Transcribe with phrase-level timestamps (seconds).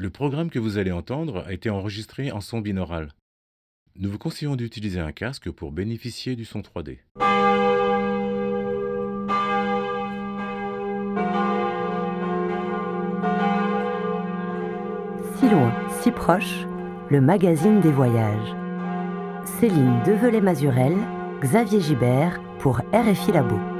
[0.00, 3.14] Le programme que vous allez entendre a été enregistré en son binaural.
[3.96, 6.98] Nous vous conseillons d'utiliser un casque pour bénéficier du son 3D.
[15.34, 16.64] Si loin, si proche,
[17.10, 18.54] le magazine des voyages.
[19.58, 20.94] Céline Develay-Mazurel,
[21.40, 23.77] Xavier Gibert pour RFI Labo.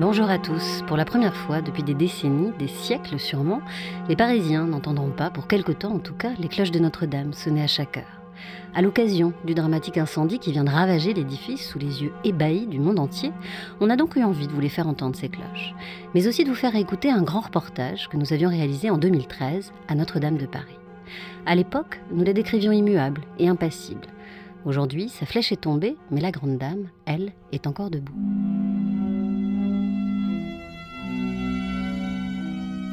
[0.00, 0.82] Bonjour à tous.
[0.86, 3.60] Pour la première fois depuis des décennies, des siècles sûrement,
[4.08, 7.62] les Parisiens n'entendront pas, pour quelque temps en tout cas, les cloches de Notre-Dame sonner
[7.62, 8.22] à chaque heure.
[8.74, 12.78] À l'occasion du dramatique incendie qui vient de ravager l'édifice sous les yeux ébahis du
[12.78, 13.30] monde entier,
[13.82, 15.74] on a donc eu envie de vous les faire entendre ces cloches,
[16.14, 19.70] mais aussi de vous faire écouter un grand reportage que nous avions réalisé en 2013
[19.86, 20.78] à Notre-Dame de Paris.
[21.44, 24.08] À l'époque, nous les décrivions immuables et impassibles.
[24.64, 28.69] Aujourd'hui, sa flèche est tombée, mais la grande dame, elle, est encore debout.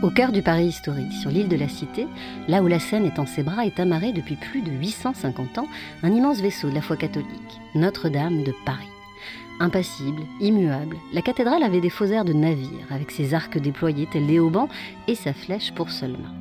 [0.03, 2.05] Au cœur du Paris historique, sur l'île de la Cité,
[2.47, 5.67] là où la Seine est en ses bras, est amarré depuis plus de 850 ans
[6.03, 7.25] un immense vaisseau de la foi catholique,
[7.73, 8.91] Notre-Dame de Paris.
[9.59, 14.27] Impassible, immuable, la cathédrale avait des faux airs de navire, avec ses arcs déployés tels
[14.27, 14.69] des haubans
[15.07, 16.35] et sa flèche pour seule main.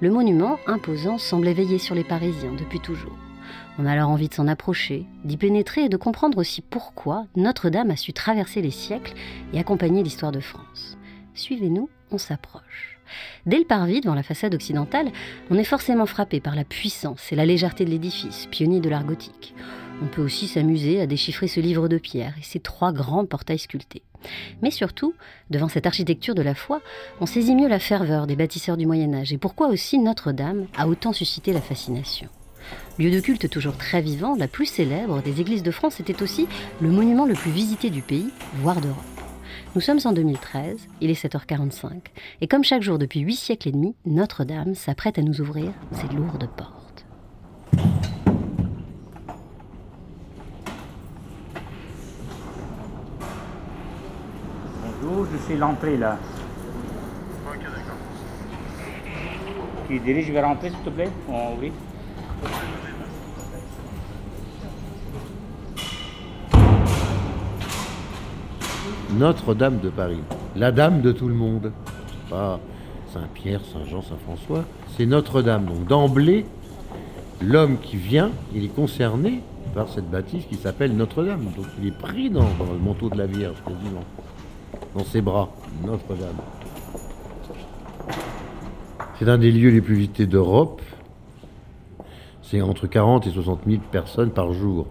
[0.00, 3.16] Le monument, imposant, semblait veiller sur les Parisiens depuis toujours.
[3.78, 7.92] On a alors envie de s'en approcher, d'y pénétrer et de comprendre aussi pourquoi Notre-Dame
[7.92, 9.14] a su traverser les siècles
[9.52, 10.98] et accompagner l'histoire de France.
[11.34, 12.95] Suivez-nous, on s'approche.
[13.46, 15.10] Dès le parvis, devant la façade occidentale,
[15.50, 19.04] on est forcément frappé par la puissance et la légèreté de l'édifice, pionnier de l'art
[19.04, 19.54] gothique.
[20.02, 23.58] On peut aussi s'amuser à déchiffrer ce livre de pierre et ses trois grands portails
[23.58, 24.02] sculptés.
[24.62, 25.14] Mais surtout,
[25.50, 26.82] devant cette architecture de la foi,
[27.20, 30.86] on saisit mieux la ferveur des bâtisseurs du Moyen Âge et pourquoi aussi Notre-Dame a
[30.86, 32.28] autant suscité la fascination.
[32.98, 36.46] Lieu de culte toujours très vivant, la plus célèbre des églises de France était aussi
[36.80, 39.15] le monument le plus visité du pays, voire d'Europe.
[39.76, 42.00] Nous sommes en 2013, il est 7h45,
[42.40, 46.08] et comme chaque jour depuis huit siècles et demi, Notre-Dame s'apprête à nous ouvrir ses
[46.16, 47.04] lourdes portes.
[55.02, 56.16] Bonjour, je suis l'entrée là.
[57.46, 57.98] Ok, d'accord.
[59.88, 61.10] Tu diriges vers l'entrée s'il te plaît?
[61.30, 61.70] Oh, Oui.
[69.14, 70.20] Notre-Dame de Paris,
[70.56, 71.72] la dame de tout le monde.
[72.28, 72.58] Pas
[73.12, 74.64] Saint-Pierre, Saint-Jean, Saint-François,
[74.96, 75.66] c'est Notre-Dame.
[75.66, 76.44] Donc d'emblée,
[77.40, 79.42] l'homme qui vient, il est concerné
[79.74, 81.44] par cette bâtisse qui s'appelle Notre-Dame.
[81.56, 84.04] Donc il est pris dans, dans le manteau de la Vierge, quasiment.
[84.94, 85.50] Dans ses bras,
[85.84, 86.36] Notre-Dame.
[89.18, 90.82] C'est un des lieux les plus visités d'Europe.
[92.42, 94.86] C'est entre 40 et 60 000 personnes par jour.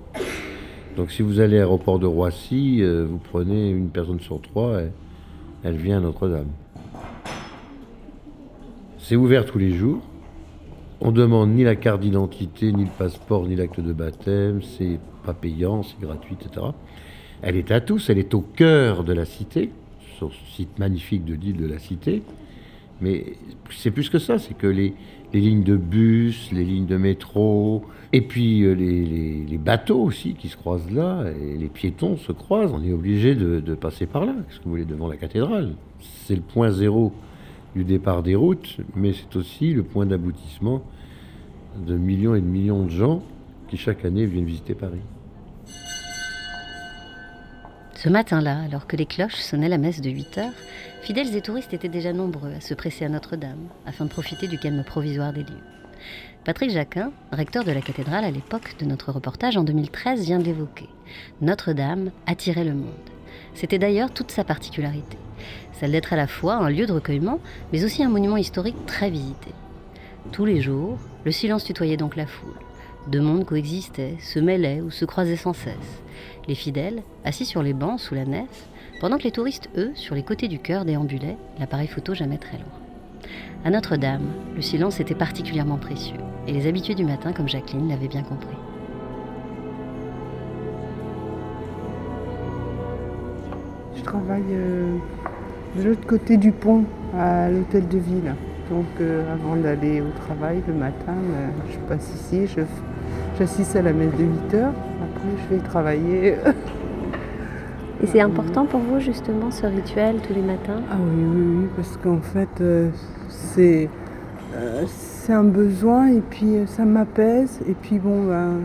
[0.96, 4.82] Donc si vous allez à l'aéroport de Roissy, euh, vous prenez une personne sur trois,
[4.82, 4.92] et
[5.64, 6.48] elle vient à Notre-Dame.
[8.98, 10.02] C'est ouvert tous les jours.
[11.02, 14.62] On demande ni la carte d'identité, ni le passeport, ni l'acte de baptême.
[14.62, 16.68] C'est pas payant, c'est gratuit, etc.
[17.42, 19.72] Elle est à tous, elle est au cœur de la cité,
[20.18, 22.24] sur ce site magnifique de l'île de la Cité.
[23.02, 23.34] Mais
[23.72, 24.94] c'est plus que ça, c'est que les,
[25.34, 27.84] les lignes de bus, les lignes de métro,
[28.14, 29.04] et puis euh, les,
[29.46, 32.72] les- bateaux aussi qui se croisent là, et les piétons se croisent.
[32.74, 35.74] On est obligé de, de passer par là, qu'est-ce que vous voulez, devant la cathédrale.
[36.26, 37.12] C'est le point zéro
[37.76, 40.82] du départ des routes, mais c'est aussi le point d'aboutissement
[41.86, 43.22] de millions et de millions de gens
[43.68, 45.02] qui chaque année viennent visiter Paris.
[47.96, 50.54] Ce matin-là, alors que les cloches sonnaient la messe de 8 heures,
[51.06, 54.58] fidèles et touristes étaient déjà nombreux à se presser à Notre-Dame afin de profiter du
[54.58, 55.62] calme provisoire des lieux.
[56.44, 60.46] Patrick Jacquin, recteur de la cathédrale à l'époque de notre reportage en 2013, vient de
[60.46, 60.90] l'évoquer.
[61.42, 62.90] Notre-Dame attirait le monde.
[63.54, 65.18] C'était d'ailleurs toute sa particularité,
[65.74, 67.40] celle d'être à la fois un lieu de recueillement,
[67.72, 69.52] mais aussi un monument historique très visité.
[70.32, 72.58] Tous les jours, le silence tutoyait donc la foule.
[73.10, 76.02] Deux mondes coexistaient, se mêlaient ou se croisaient sans cesse.
[76.48, 78.68] Les fidèles, assis sur les bancs sous la nef,
[79.00, 82.58] pendant que les touristes, eux, sur les côtés du chœur déambulaient, l'appareil photo jamais très
[82.58, 82.66] loin.
[83.66, 88.08] À Notre-Dame, le silence était particulièrement précieux, et les habitués du matin, comme Jacqueline, l'avaient
[88.08, 88.56] bien compris.
[93.98, 94.98] Je travaille euh,
[95.78, 96.86] de l'autre côté du pont,
[97.18, 98.36] à l'hôtel de ville.
[98.70, 102.48] Donc euh, avant d'aller au travail le matin, euh, je passe ici,
[103.38, 104.74] j'assiste à la messe de 8 heures.
[105.04, 106.36] Après, je vais travailler.
[108.04, 110.82] Et c'est important pour vous justement ce rituel tous les matins?
[110.92, 112.90] Ah oui, oui, oui, parce qu'en fait, euh,
[113.30, 113.90] c'est
[114.56, 117.60] euh, c'est un besoin et puis euh, ça m'apaise.
[117.68, 118.60] Et puis bon, ben,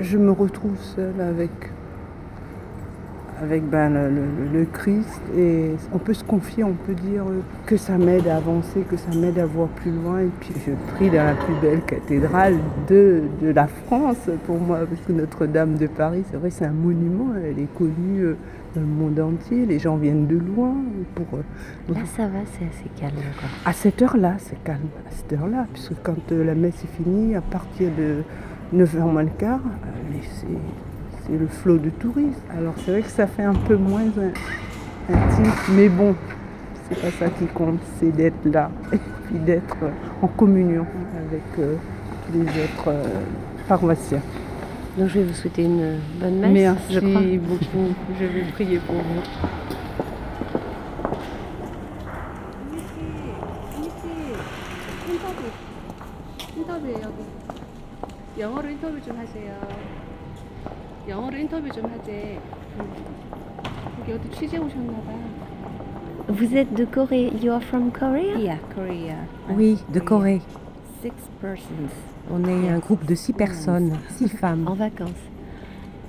[0.00, 1.50] je me retrouve seule avec,
[3.42, 7.40] avec ben, le, le- le Christ et on peut se confier, on peut dire euh,
[7.66, 10.20] que ça m'aide à avancer, que ça m'aide à voir plus loin.
[10.20, 12.54] Et puis je prie dans la plus belle cathédrale
[12.88, 16.70] de, de la France pour moi, parce que Notre-Dame de Paris, c'est vrai, c'est un
[16.72, 18.36] monument, elle est connue euh,
[18.74, 20.74] dans le monde entier, les gens viennent de loin
[21.14, 21.26] pour...
[21.38, 21.42] euh,
[21.94, 23.14] Là, ça va, c'est assez calme
[23.64, 24.88] à cette heure-là, c'est calme.
[25.08, 28.22] À cette heure-là, puisque quand la messe est finie, à partir de
[28.76, 29.60] 9h moins le quart,
[31.23, 32.41] c'est, c'est le flot de touristes.
[32.57, 36.15] Alors c'est vrai que ça fait un peu moins in- intime, mais bon,
[36.89, 38.97] c'est pas ça qui compte, c'est d'être là et
[39.27, 39.89] puis d'être euh,
[40.21, 40.85] en communion
[41.27, 41.75] avec euh,
[42.33, 43.03] les autres euh,
[43.67, 44.21] paroissiens.
[44.97, 46.51] Donc je vais vous souhaiter une bonne messe.
[46.51, 47.21] Merci je crois.
[47.21, 49.21] beaucoup, je vais prier pour vous.
[55.07, 55.51] 인터뷰
[56.57, 57.25] 인터뷰 여기
[58.39, 59.59] 영어로 인터뷰 좀 하세요
[61.07, 62.39] 영어로 인터뷰 좀 하재
[62.79, 62.91] 음.
[64.01, 65.39] 여기 어디 취재 오셨나봐
[66.29, 67.31] Vous êtes de Corée.
[67.41, 68.37] You are from Korea?
[68.37, 69.17] Yeah, Korea
[69.49, 70.41] Oui, de Corée.
[71.01, 71.11] Six
[71.41, 71.89] persons
[72.31, 74.67] On est un groupe de six personnes, six femmes.
[74.67, 75.17] En vacances.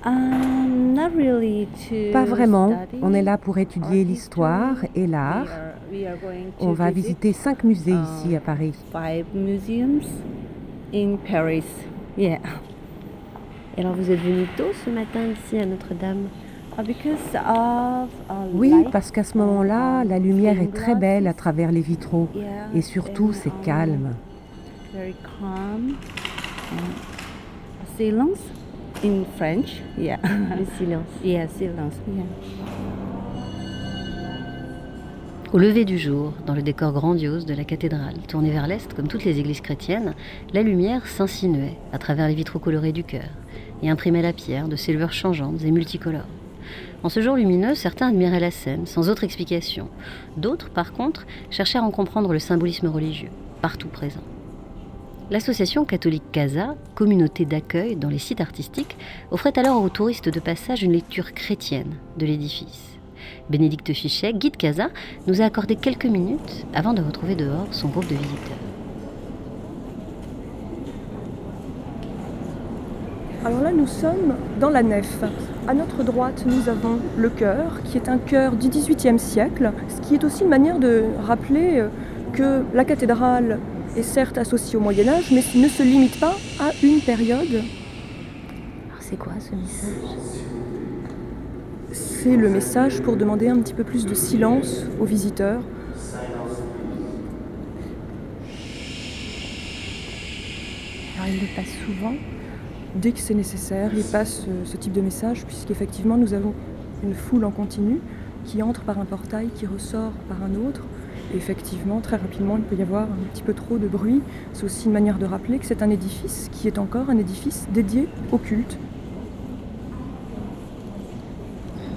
[0.05, 2.69] um, not really to Pas vraiment.
[2.85, 2.99] study.
[3.01, 5.47] On est là pour étudier l'histoire et We l'art.
[5.47, 8.73] are- we are going to On va visit visiter cinq musées um, ici à Paris.
[8.91, 10.05] five museums
[10.93, 11.63] in Paris
[12.17, 12.37] yeah
[13.76, 16.28] Et alors vous êtes venu tôt ce matin ici à Notre-Dame
[16.82, 18.10] because of
[18.52, 22.28] Oui, parce qu'à ce moment-là, la lumière est très belle à travers les vitraux.
[22.74, 24.14] Et surtout, c'est calme.
[24.94, 25.96] very calm.
[26.72, 26.94] Um,
[27.96, 28.38] silence
[29.04, 29.82] in French.
[29.98, 30.18] Yeah.
[30.22, 31.06] Le silence.
[31.24, 31.94] yeah, silence.
[32.08, 32.24] Yeah.
[35.52, 39.06] Au lever du jour, dans le décor grandiose de la cathédrale, tournée vers l'est comme
[39.06, 40.14] toutes les églises chrétiennes,
[40.52, 43.28] la lumière s'insinuait à travers les vitraux colorés du chœur
[43.82, 46.26] et imprimait la pierre de ses lueurs changeantes et multicolores.
[47.02, 49.88] En ce jour lumineux, certains admiraient la scène sans autre explication.
[50.36, 53.30] D'autres, par contre, cherchaient à en comprendre le symbolisme religieux,
[53.62, 54.22] partout présent.
[55.30, 58.96] L'association catholique Casa, communauté d'accueil dans les sites artistiques,
[59.30, 62.96] offrait alors aux touristes de passage une lecture chrétienne de l'édifice.
[63.50, 64.88] Bénédicte Fichet, guide Casa,
[65.26, 68.75] nous a accordé quelques minutes avant de retrouver dehors son groupe de visiteurs.
[73.46, 75.22] Alors là, nous sommes dans la nef.
[75.68, 80.00] À notre droite, nous avons le chœur, qui est un chœur du XVIIIe siècle, ce
[80.00, 81.88] qui est aussi une manière de rappeler euh,
[82.32, 83.60] que la cathédrale
[83.96, 87.62] est certes associée au Moyen Âge, mais ne se limite pas à une période.
[88.88, 90.42] Alors c'est quoi ce message?
[91.92, 95.60] C'est le message pour demander un petit peu plus de silence aux visiteurs.
[101.14, 102.14] Alors il le passe souvent.
[103.02, 106.54] Dès que c'est nécessaire, il passe euh, ce type de message, puisqu'effectivement, nous avons
[107.04, 108.00] une foule en continu
[108.46, 110.80] qui entre par un portail, qui ressort par un autre.
[111.34, 114.22] Et effectivement, très rapidement, il peut y avoir un petit peu trop de bruit.
[114.54, 117.66] C'est aussi une manière de rappeler que c'est un édifice qui est encore un édifice
[117.74, 118.78] dédié au culte.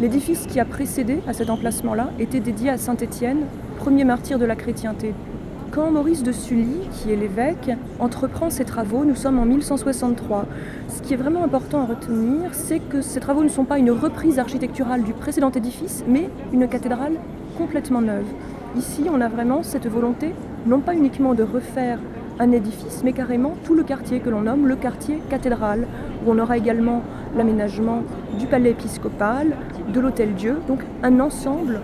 [0.02, 3.45] L'édifice qui a précédé à cet emplacement-là était dédié à Saint Étienne,
[3.78, 5.13] premier martyr de la chrétienté.
[5.71, 7.69] Quand Maurice de Sully, qui est l'évêque,
[8.00, 10.45] entreprend ses travaux, nous sommes en 1163.
[10.88, 13.92] Ce qui est vraiment important à retenir, c'est que ces travaux ne sont pas une
[13.92, 17.13] reprise architecturale du précédent édifice, mais une cathédrale
[17.56, 18.25] complètement neuve.
[18.77, 20.33] Ici, on a vraiment cette volonté,
[20.66, 22.00] non pas uniquement de refaire
[22.39, 25.85] un édifice, mais carrément tout le quartier que l'on nomme le quartier cathédrale,
[26.26, 27.04] où on aura également
[27.38, 28.02] l'aménagement
[28.40, 29.56] du palais épiscopal,
[29.94, 31.81] de l'hôtel Dieu, donc un ensemble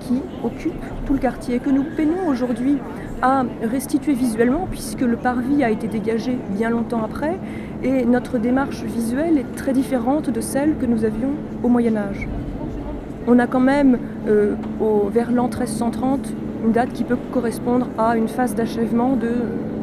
[0.00, 0.72] qui occupe
[1.06, 2.78] tout le quartier que nous peinons aujourd'hui
[3.22, 7.38] à restituer visuellement puisque le parvis a été dégagé bien longtemps après
[7.82, 11.30] et notre démarche visuelle est très différente de celle que nous avions
[11.62, 12.28] au Moyen Âge.
[13.26, 13.98] On a quand même
[14.28, 14.54] euh,
[15.12, 16.32] vers l'an 1330
[16.64, 19.30] une date qui peut correspondre à une phase d'achèvement de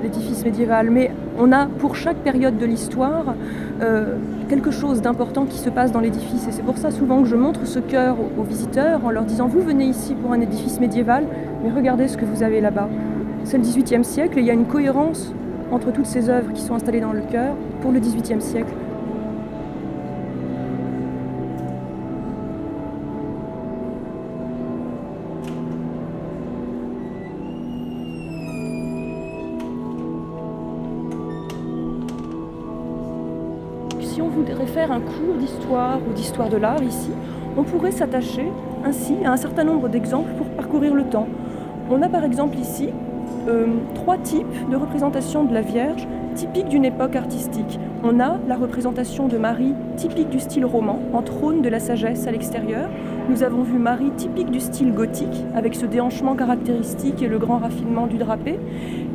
[0.04, 3.34] l'édifice médiéval, mais on a pour chaque période de l'histoire
[3.82, 4.16] euh,
[4.50, 7.36] quelque chose d'important qui se passe dans l'édifice et c'est pour ça souvent que je
[7.36, 11.26] montre ce cœur aux visiteurs en leur disant vous venez ici pour un édifice médiéval,
[11.64, 12.90] mais regardez ce que vous avez là-bas.
[13.46, 15.32] C'est le XVIIIe siècle et il y a une cohérence
[15.72, 18.74] entre toutes ces œuvres qui sont installées dans le chœur pour le XVIIIe siècle.
[34.02, 37.12] Si on voudrait faire un cours d'histoire ou d'histoire de l'art ici,
[37.56, 38.52] on pourrait s'attacher
[38.84, 41.28] ainsi à un certain nombre d'exemples pour parcourir le temps.
[41.92, 42.90] On a par exemple ici
[43.48, 47.80] euh, trois types de représentation de la Vierge typiques d'une époque artistique.
[48.04, 52.28] On a la représentation de Marie typique du style roman, en trône de la sagesse
[52.28, 52.90] à l'extérieur.
[53.30, 57.58] Nous avons vu Marie typique du style gothique, avec ce déhanchement caractéristique et le grand
[57.60, 58.60] raffinement du drapé.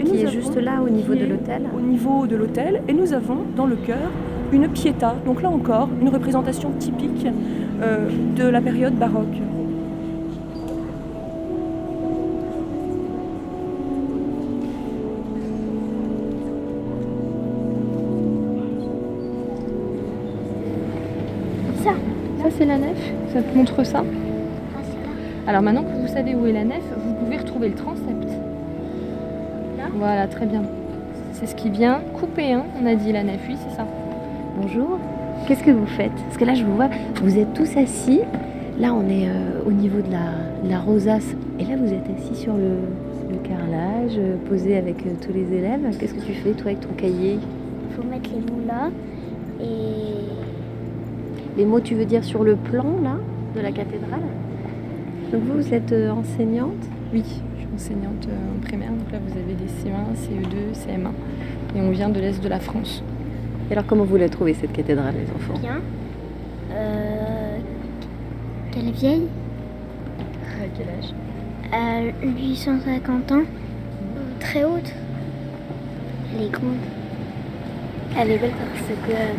[0.00, 1.62] Et Qui nous est avons- juste là, au niveau de l'autel.
[1.76, 2.82] Au niveau de l'autel.
[2.88, 4.10] Et nous avons dans le chœur
[4.52, 7.26] une pietà, donc là encore, une représentation typique
[7.82, 9.36] euh, de la période baroque.
[22.70, 23.12] La nef.
[23.32, 24.04] Ça te montre ça?
[25.46, 28.28] Alors maintenant que vous savez où est la nef, vous pouvez retrouver le transept.
[29.96, 30.62] Voilà, très bien.
[31.32, 33.86] C'est ce qui vient couper, hein, on a dit la nef, oui, c'est ça.
[34.60, 34.98] Bonjour.
[35.46, 36.12] Qu'est-ce que vous faites?
[36.12, 36.90] Parce que là, je vous vois,
[37.22, 38.20] vous êtes tous assis.
[38.78, 41.34] Là, on est euh, au niveau de la, de la rosace.
[41.58, 42.76] Et là, vous êtes assis sur le,
[43.30, 45.80] le carrelage, euh, posé avec euh, tous les élèves.
[45.98, 47.38] Qu'est-ce que tu fais, toi, avec ton cahier?
[47.88, 48.90] Il faut mettre les mots là.
[49.60, 50.30] Et
[51.56, 53.16] Les mots, tu veux dire sur le plan, là,
[53.54, 54.22] de la cathédrale
[55.32, 59.18] Donc, vous, vous êtes euh, enseignante Oui, je suis enseignante euh, en primaire, donc là
[59.18, 61.10] vous avez des CE1, CE2, CM1.
[61.76, 63.02] Et on vient de l'Est de la France.
[63.68, 65.58] Et alors, comment vous la trouvez, cette cathédrale, les enfants?
[65.60, 65.80] Bien.
[66.72, 67.58] Euh,
[68.72, 69.26] qu'elle est vieille?
[70.60, 71.12] À quel âge?
[71.72, 73.36] À 850 ans.
[73.38, 73.42] Euh,
[74.40, 74.92] Très haute.
[76.34, 76.76] Elle est grande.
[78.18, 79.32] Elle est belle parce que euh,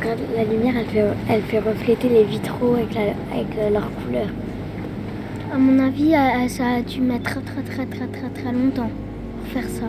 [0.00, 3.90] quand la lumière elle fait, elle fait refléter les vitraux avec, la, avec euh, leur
[3.90, 4.26] couleur.
[5.52, 8.90] À mon avis, euh, ça a dû mettre très très très très très très longtemps
[9.38, 9.86] pour faire ça.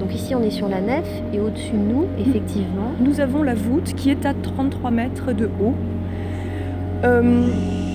[0.00, 1.06] Donc, ici, on est sur la nef.
[1.32, 5.50] Et au-dessus de nous, effectivement, Nous avons la voûte qui est à 33 mètres de
[5.60, 5.74] haut.
[7.04, 7.46] Euh,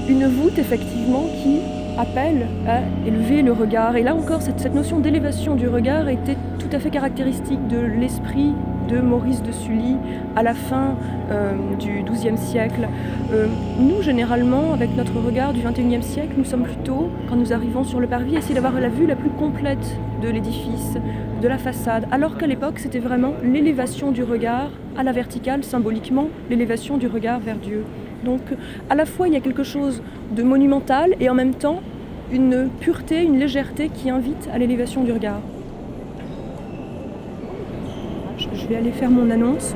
[0.08, 1.60] une voûte effectivement qui
[1.97, 3.95] appelle à élever le regard.
[3.95, 8.53] Et là encore, cette, notion d'élévation du regard était tout à fait caractéristique de l'esprit
[8.89, 9.95] de Maurice de Sully
[10.35, 10.95] à la fin
[11.31, 12.88] euh, du XIIe siècle.
[13.31, 13.47] Euh,
[13.79, 18.00] nous, généralement, avec notre regard du XXIe siècle, nous sommes plutôt, quand nous arrivons sur
[18.00, 20.98] le parvis, essayer d'avoir la vue la plus complète de l'édifice,
[21.42, 26.30] de la façade, alors qu'à l'époque, c'était vraiment l'élévation du regard à la verticale, symboliquement,
[26.50, 27.84] l'élévation du regard vers Dieu.
[28.24, 28.42] Donc,
[28.89, 30.01] à la fois, il y a quelque chose
[30.32, 31.82] de monumental et en même temps,
[32.32, 35.42] une pureté, une légèreté qui invite à l'élévation du regard.
[38.38, 39.75] Je vais aller faire mon annonce.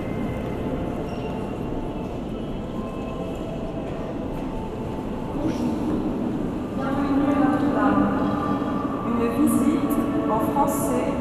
[9.10, 9.98] Une visite
[10.30, 11.12] en français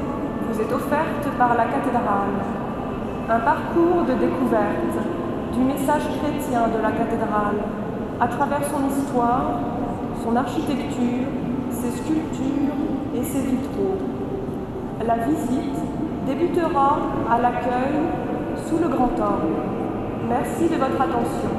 [0.48, 2.36] vous est offerte par la cathédrale.
[3.28, 4.96] Un parcours de découverte
[5.52, 7.58] du message chrétien de la cathédrale
[8.20, 9.58] à travers son histoire,
[10.22, 11.26] son architecture,
[11.70, 12.76] ses sculptures
[13.16, 13.98] et ses vitraux.
[15.04, 15.78] La visite
[16.26, 16.98] débutera
[17.30, 17.98] à l'accueil
[18.68, 19.56] sous le grand orgue.
[20.28, 21.50] Merci de votre attention.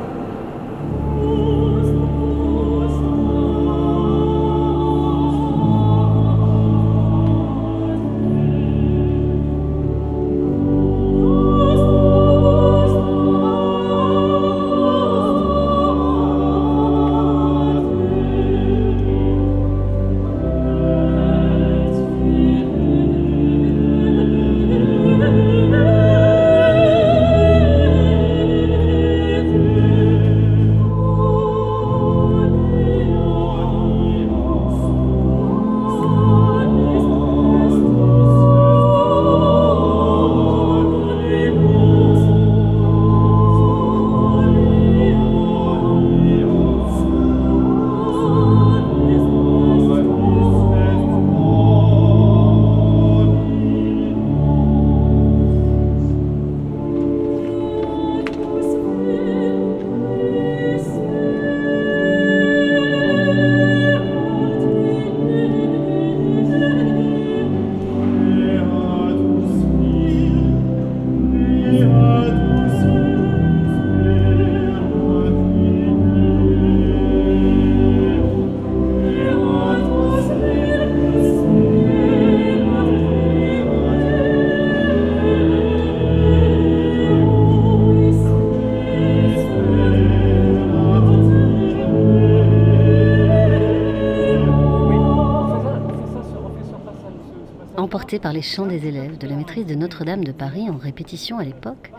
[98.22, 101.44] Par les chants des élèves de la maîtrise de Notre-Dame de Paris en répétition à
[101.44, 101.92] l'époque,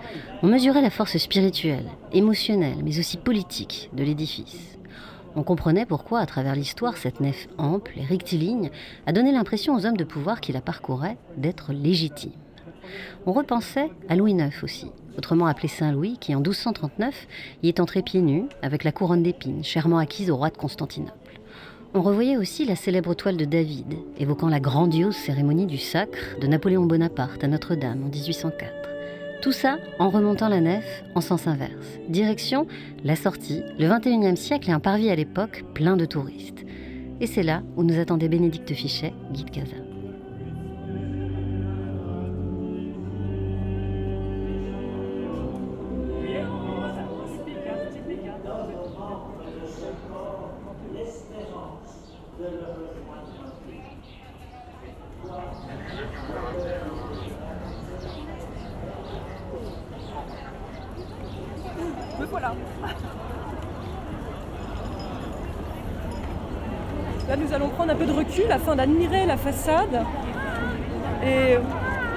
[0.43, 4.79] on mesurait la force spirituelle, émotionnelle, mais aussi politique de l'édifice.
[5.37, 8.71] On comprenait pourquoi, à travers l'histoire, cette nef ample et rectiligne
[9.07, 12.33] a donné l'impression aux hommes de pouvoir qui la parcouraient d'être légitime.
[13.25, 17.29] On repensait à Louis IX aussi, autrement appelé Saint-Louis, qui en 1239
[17.63, 21.13] y est entré pieds nus avec la couronne d'épines, chèrement acquise au roi de Constantinople.
[21.95, 26.47] On revoyait aussi la célèbre toile de David, évoquant la grandiose cérémonie du sacre de
[26.47, 28.73] Napoléon Bonaparte à Notre-Dame en 1804.
[29.41, 31.99] Tout ça en remontant la nef en sens inverse.
[32.09, 32.67] Direction
[33.05, 36.67] la sortie, le 21e siècle et un parvis à l'époque plein de touristes.
[37.21, 39.88] Et c'est là où nous attendait Bénédicte Fichet, guide Casa.
[71.25, 71.59] Et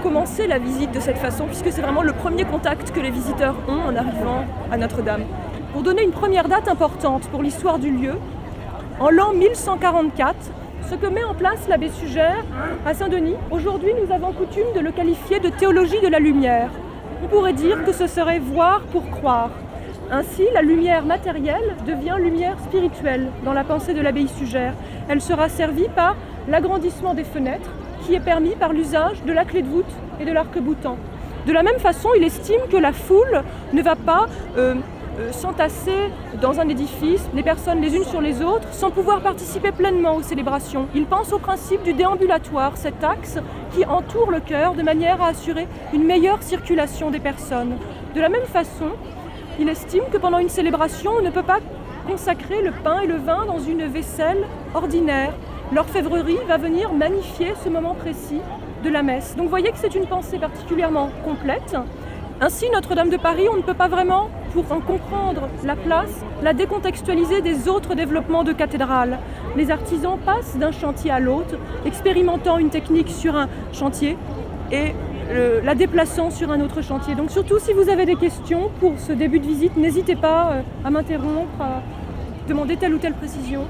[0.01, 3.55] commencer la visite de cette façon, puisque c'est vraiment le premier contact que les visiteurs
[3.67, 5.23] ont en arrivant à Notre-Dame.
[5.73, 8.13] Pour donner une première date importante pour l'histoire du lieu,
[8.99, 10.35] en l'an 1144,
[10.89, 12.43] ce que met en place l'abbé Sugère
[12.85, 16.69] à Saint-Denis, aujourd'hui nous avons coutume de le qualifier de théologie de la lumière.
[17.23, 19.51] On pourrait dire que ce serait voir pour croire.
[20.11, 24.73] Ainsi, la lumière matérielle devient lumière spirituelle dans la pensée de l'abbaye Sugère.
[25.07, 26.15] Elle sera servie par
[26.47, 27.69] l'agrandissement des fenêtres
[28.05, 30.97] qui est permis par l'usage de la clé de voûte et de l'arc-boutant.
[31.45, 33.43] De la même façon, il estime que la foule
[33.73, 34.75] ne va pas euh,
[35.19, 39.71] euh, s'entasser dans un édifice, les personnes les unes sur les autres, sans pouvoir participer
[39.71, 40.87] pleinement aux célébrations.
[40.95, 43.39] Il pense au principe du déambulatoire, cet axe
[43.73, 47.77] qui entoure le cœur de manière à assurer une meilleure circulation des personnes.
[48.15, 48.91] De la même façon,
[49.59, 51.59] il estime que pendant une célébration, on ne peut pas
[52.07, 55.33] consacrer le pain et le vin dans une vaisselle ordinaire.
[55.73, 58.41] L'orfèvrerie va venir magnifier ce moment précis
[58.83, 59.37] de la messe.
[59.37, 61.77] Donc vous voyez que c'est une pensée particulièrement complète.
[62.41, 66.53] Ainsi, Notre-Dame de Paris, on ne peut pas vraiment, pour en comprendre la place, la
[66.53, 69.19] décontextualiser des autres développements de cathédrales.
[69.55, 74.17] Les artisans passent d'un chantier à l'autre, expérimentant une technique sur un chantier
[74.73, 74.93] et
[75.29, 77.15] euh, la déplaçant sur un autre chantier.
[77.15, 80.61] Donc surtout si vous avez des questions pour ce début de visite, n'hésitez pas euh,
[80.83, 81.81] à m'interrompre, à
[82.49, 83.61] demander telle ou telle précision.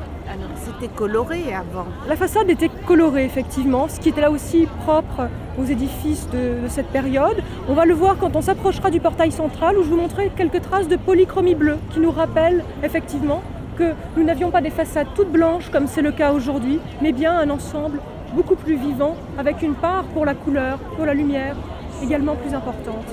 [0.81, 1.85] Alors, c'était coloré avant.
[2.07, 5.27] La façade était colorée effectivement, ce qui était là aussi propre
[5.59, 7.37] aux édifices de, de cette période.
[7.69, 10.61] On va le voir quand on s'approchera du portail central où je vous montrerai quelques
[10.61, 13.43] traces de polychromie bleue qui nous rappellent effectivement
[13.77, 17.37] que nous n'avions pas des façades toutes blanches comme c'est le cas aujourd'hui, mais bien
[17.37, 17.99] un ensemble
[18.33, 21.55] beaucoup plus vivant, avec une part pour la couleur, pour la lumière,
[22.01, 23.05] également plus importante.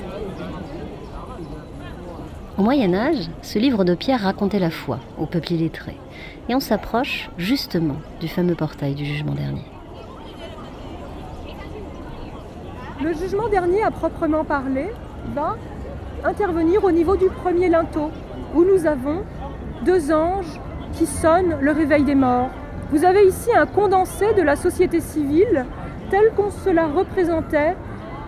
[2.57, 5.95] Au Moyen Âge, ce livre de pierre racontait la foi au peuple illettré.
[6.49, 9.65] Et on s'approche justement du fameux portail du jugement dernier.
[13.03, 14.89] Le jugement dernier, à proprement parler,
[15.35, 15.57] va
[16.25, 18.11] intervenir au niveau du premier linteau,
[18.55, 19.23] où nous avons
[19.85, 20.59] deux anges
[20.95, 22.51] qui sonnent le réveil des morts.
[22.91, 25.67] Vous avez ici un condensé de la société civile
[26.11, 27.77] tel qu'on se la représentait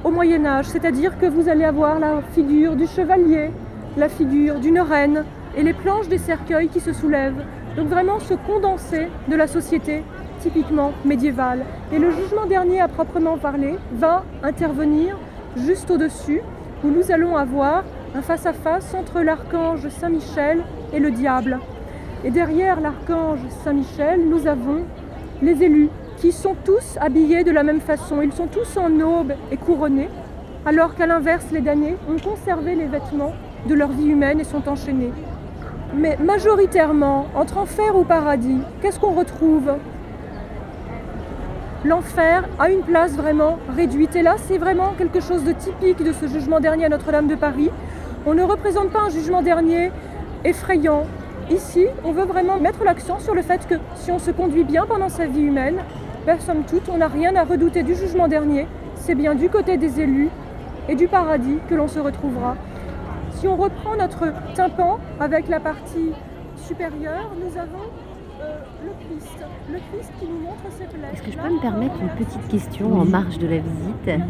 [0.04, 3.50] au Moyen Âge, c'est-à-dire que vous allez avoir la figure du chevalier,
[3.96, 5.24] la figure d'une reine
[5.56, 7.42] et les planches des cercueils qui se soulèvent.
[7.80, 10.02] Donc vraiment ce condensé de la société
[10.40, 11.64] typiquement médiévale.
[11.94, 15.16] Et le jugement dernier à proprement parler va intervenir
[15.56, 16.42] juste au-dessus,
[16.84, 20.62] où nous allons avoir un face-à-face entre l'archange Saint-Michel
[20.92, 21.58] et le diable.
[22.22, 24.84] Et derrière l'archange Saint-Michel, nous avons
[25.40, 25.88] les élus,
[26.18, 28.20] qui sont tous habillés de la même façon.
[28.20, 30.10] Ils sont tous en aube et couronnés,
[30.66, 33.32] alors qu'à l'inverse, les damnés ont conservé les vêtements
[33.66, 35.12] de leur vie humaine et sont enchaînés.
[35.94, 39.72] Mais majoritairement, entre enfer ou paradis, qu'est-ce qu'on retrouve?
[41.84, 44.14] L'enfer a une place vraiment réduite.
[44.14, 47.34] Et là, c'est vraiment quelque chose de typique de ce jugement dernier à Notre-Dame de
[47.34, 47.70] Paris.
[48.24, 49.90] On ne représente pas un jugement dernier
[50.44, 51.06] effrayant.
[51.50, 54.86] Ici, on veut vraiment mettre l'accent sur le fait que si on se conduit bien
[54.86, 55.78] pendant sa vie humaine,
[56.24, 58.68] ben, somme toute, on n'a rien à redouter du jugement dernier.
[58.94, 60.28] C'est bien du côté des élus
[60.88, 62.56] et du paradis que l'on se retrouvera.
[63.32, 66.10] Si on reprend notre tympan avec la partie
[66.56, 67.84] supérieure, nous avons
[68.42, 69.38] euh, le Christ.
[69.70, 71.08] Le Christ qui nous montre ses plaies.
[71.12, 74.22] Est-ce que je peux me permettre une petite question en marge de la visite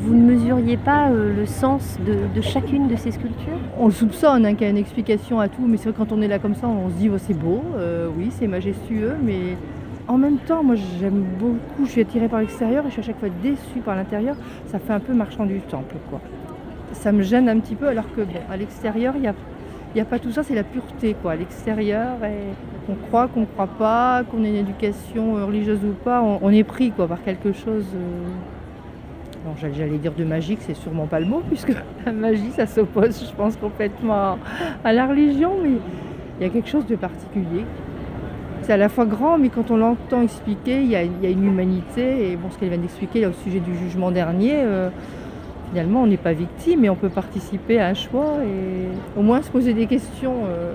[0.00, 3.58] Vous ne mesuriez pas euh, le sens de, de chacune de ces sculptures?
[3.78, 5.98] On le soupçonne hein, qu'il y a une explication à tout, mais c'est vrai que
[5.98, 8.46] quand on est là comme ça, on se dit oh, c'est beau, euh, oui, c'est
[8.46, 9.56] majestueux, mais
[10.08, 13.04] en même temps, moi j'aime beaucoup, je suis attirée par l'extérieur et je suis à
[13.04, 14.36] chaque fois déçue par l'intérieur.
[14.66, 16.20] Ça fait un peu marchand du temple, quoi.
[17.00, 20.04] Ça me gêne un petit peu, alors que bon, à l'extérieur, il n'y a, a
[20.04, 21.32] pas tout ça, c'est la pureté, quoi.
[21.32, 22.16] À l'extérieur,
[22.86, 26.38] qu'on croit, qu'on ne croit pas, qu'on ait une éducation euh, religieuse ou pas, on,
[26.42, 27.86] on est pris, quoi, par quelque chose.
[27.94, 28.28] euh,
[29.46, 31.72] non, j'allais j'allais dire de magique, c'est sûrement pas le mot, puisque
[32.06, 34.38] la magie, ça s'oppose, je pense, complètement
[34.84, 35.78] à la religion, mais
[36.38, 37.64] il y a quelque chose de particulier.
[38.62, 42.30] C'est à la fois grand, mais quand on l'entend expliquer, il y, a, une humanité.
[42.30, 44.90] Et bon, ce qu'elle vient d'expliquer au sujet du jugement dernier, euh,
[45.70, 49.42] finalement, on n'est pas victime, mais on peut participer à un choix et au moins
[49.42, 50.44] se poser des questions.
[50.46, 50.74] euh.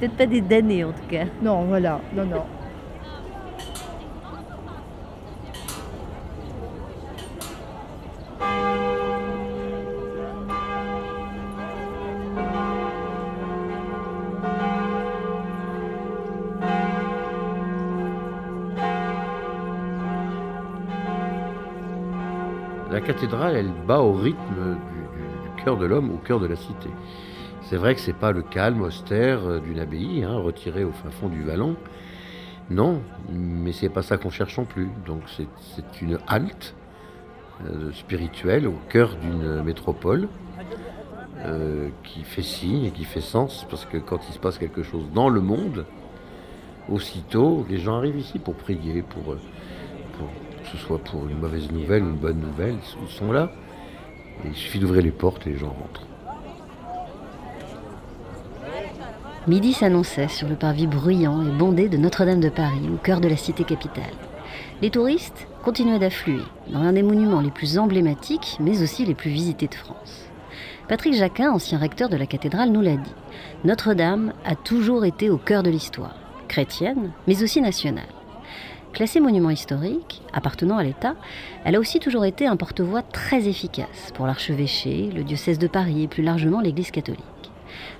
[0.00, 1.24] Peut-être pas des damnés en tout cas.
[1.42, 2.42] Non, voilà, non, non.
[22.90, 24.76] La elle bat au rythme
[25.56, 26.88] du, cœur de l'homme, au cœur de la cité.
[27.62, 31.10] C'est vrai que c'est pas le calme austère euh, d'une abbaye, hein, retirée au fin
[31.10, 31.76] fond du vallon.
[32.70, 34.88] Non, mais c'est pas ça qu'on cherche non plus.
[35.06, 36.74] Donc c'est une halte
[37.66, 40.28] euh, spirituelle au cœur d'une métropole
[41.44, 44.82] euh, qui fait signe et qui fait sens, parce que quand il se passe quelque
[44.82, 45.84] chose dans le monde,
[46.88, 49.36] aussitôt les gens arrivent ici pour prier, pour,
[50.72, 53.50] ce soit pour une mauvaise nouvelle ou une bonne nouvelle, ils sont là.
[54.44, 56.06] Il suffit d'ouvrir les portes et les gens rentrent.
[59.46, 63.28] Midi s'annonçait sur le parvis bruyant et bondé de Notre-Dame de Paris, au cœur de
[63.28, 64.04] la cité capitale.
[64.82, 69.30] Les touristes continuaient d'affluer dans l'un des monuments les plus emblématiques, mais aussi les plus
[69.30, 70.26] visités de France.
[70.88, 73.14] Patrick Jacquin, ancien recteur de la cathédrale, nous l'a dit.
[73.64, 76.16] Notre-Dame a toujours été au cœur de l'histoire,
[76.48, 78.04] chrétienne, mais aussi nationale.
[78.92, 81.14] Classée monument historique, appartenant à l'État,
[81.64, 86.02] elle a aussi toujours été un porte-voix très efficace pour l'archevêché, le diocèse de Paris
[86.02, 87.24] et plus largement l'Église catholique.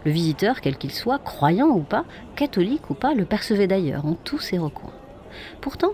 [0.05, 4.15] Le visiteur, quel qu'il soit, croyant ou pas, catholique ou pas, le percevait d'ailleurs en
[4.15, 4.93] tous ses recoins.
[5.61, 5.93] Pourtant,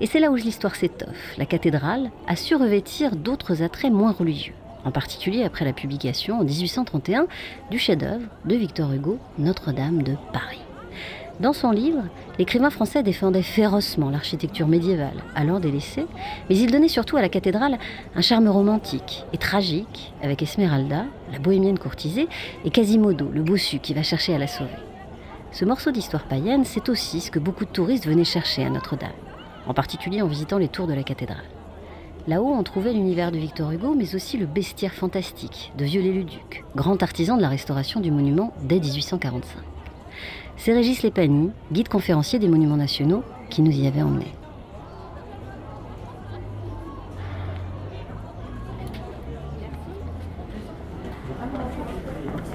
[0.00, 4.54] et c'est là où l'histoire s'étoffe, la cathédrale a su revêtir d'autres attraits moins religieux,
[4.84, 7.26] en particulier après la publication en 1831
[7.70, 10.62] du chef-d'œuvre de Victor Hugo, Notre-Dame de Paris.
[11.40, 12.02] Dans son livre,
[12.36, 16.06] l'écrivain français défendait férocement l'architecture médiévale, alors délaissée,
[16.50, 17.78] mais il donnait surtout à la cathédrale
[18.16, 22.26] un charme romantique et tragique, avec Esmeralda, la bohémienne courtisée,
[22.64, 24.70] et Quasimodo, le bossu qui va chercher à la sauver.
[25.52, 29.12] Ce morceau d'histoire païenne, c'est aussi ce que beaucoup de touristes venaient chercher à Notre-Dame,
[29.68, 31.44] en particulier en visitant les tours de la cathédrale.
[32.26, 37.00] Là-haut, on trouvait l'univers de Victor Hugo, mais aussi le bestiaire fantastique de Viollet-le-Duc, grand
[37.00, 39.77] artisan de la restauration du monument dès 1845.
[40.58, 44.34] C'est Régis Lépani, guide conférencier des monuments nationaux, qui nous y avait emmenés.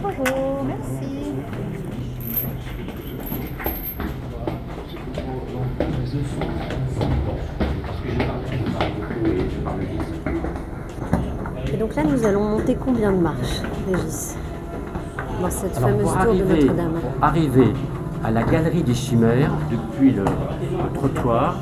[0.02, 1.34] Bonjour, merci.
[11.74, 14.36] Et donc là, nous allons monter combien de marches, Régis
[15.42, 16.94] Dans cette Alors, fameuse tour de Notre-Dame?
[17.02, 17.74] pour arriver
[18.24, 21.56] à la galerie des chimères, depuis le, le trottoir,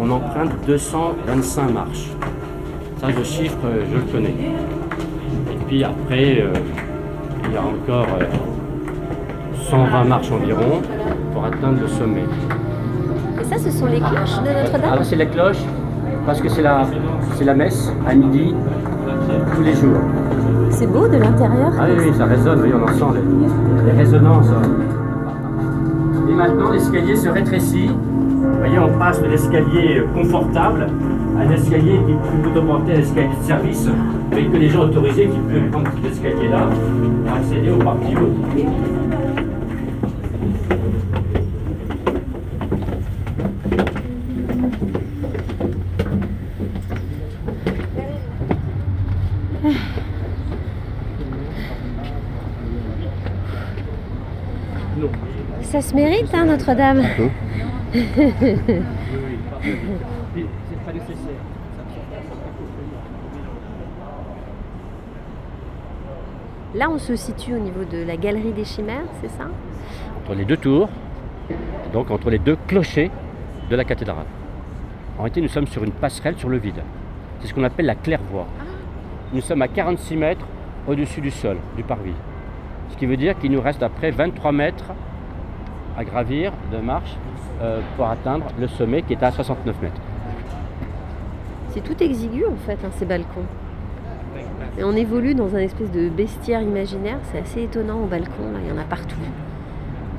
[0.00, 2.08] on emprunte 225 marches.
[3.00, 4.34] Ça, le chiffre, euh, je le connais.
[5.52, 6.52] Et puis après, euh,
[7.46, 8.24] il y a encore euh,
[9.68, 10.80] 120 marches environ
[11.32, 12.24] pour atteindre le sommet.
[13.40, 15.58] Et ça, ce sont les cloches de Notre-Dame Alors c'est la cloche,
[16.24, 16.86] parce que c'est la,
[17.34, 18.54] c'est la messe à midi,
[19.54, 19.98] tous les jours.
[20.70, 23.18] C'est beau de l'intérieur Ah oui, oui, ça résonne, oui, on en sent
[23.86, 24.48] les, les résonances.
[24.48, 24.62] hein.
[26.46, 27.86] Maintenant, l'escalier se rétrécit.
[27.88, 30.88] Vous voyez, on passe de l'escalier confortable
[31.40, 33.88] à l'escalier qui peut augmenter à l'escalier de service,
[34.30, 36.68] mais que les gens autorisés qui peuvent prendre cet escalier-là
[37.24, 38.14] pour accéder au parti
[55.74, 57.02] Ça se mérite, hein, Notre-Dame
[57.92, 58.04] C'est
[60.86, 61.42] pas nécessaire.
[66.76, 69.48] Là, on se situe au niveau de la galerie des chimères, c'est ça?
[70.22, 70.88] Entre les deux tours,
[71.92, 73.10] donc entre les deux clochers
[73.68, 74.26] de la cathédrale.
[75.18, 76.84] En réalité, nous sommes sur une passerelle sur le vide.
[77.40, 78.46] C'est ce qu'on appelle la claire-voie.
[79.32, 80.46] Nous sommes à 46 mètres
[80.86, 82.14] au-dessus du sol, du parvis.
[82.90, 84.92] Ce qui veut dire qu'il nous reste après 23 mètres
[85.96, 87.16] à gravir de marche
[87.62, 90.00] euh, pour atteindre le sommet qui est à 69 mètres.
[91.70, 93.46] C'est tout exigu, en fait, hein, ces balcons.
[94.78, 97.18] Et on évolue dans un espèce de bestiaire imaginaire.
[97.30, 98.58] C'est assez étonnant au balcon, là.
[98.64, 99.16] Il y en a partout.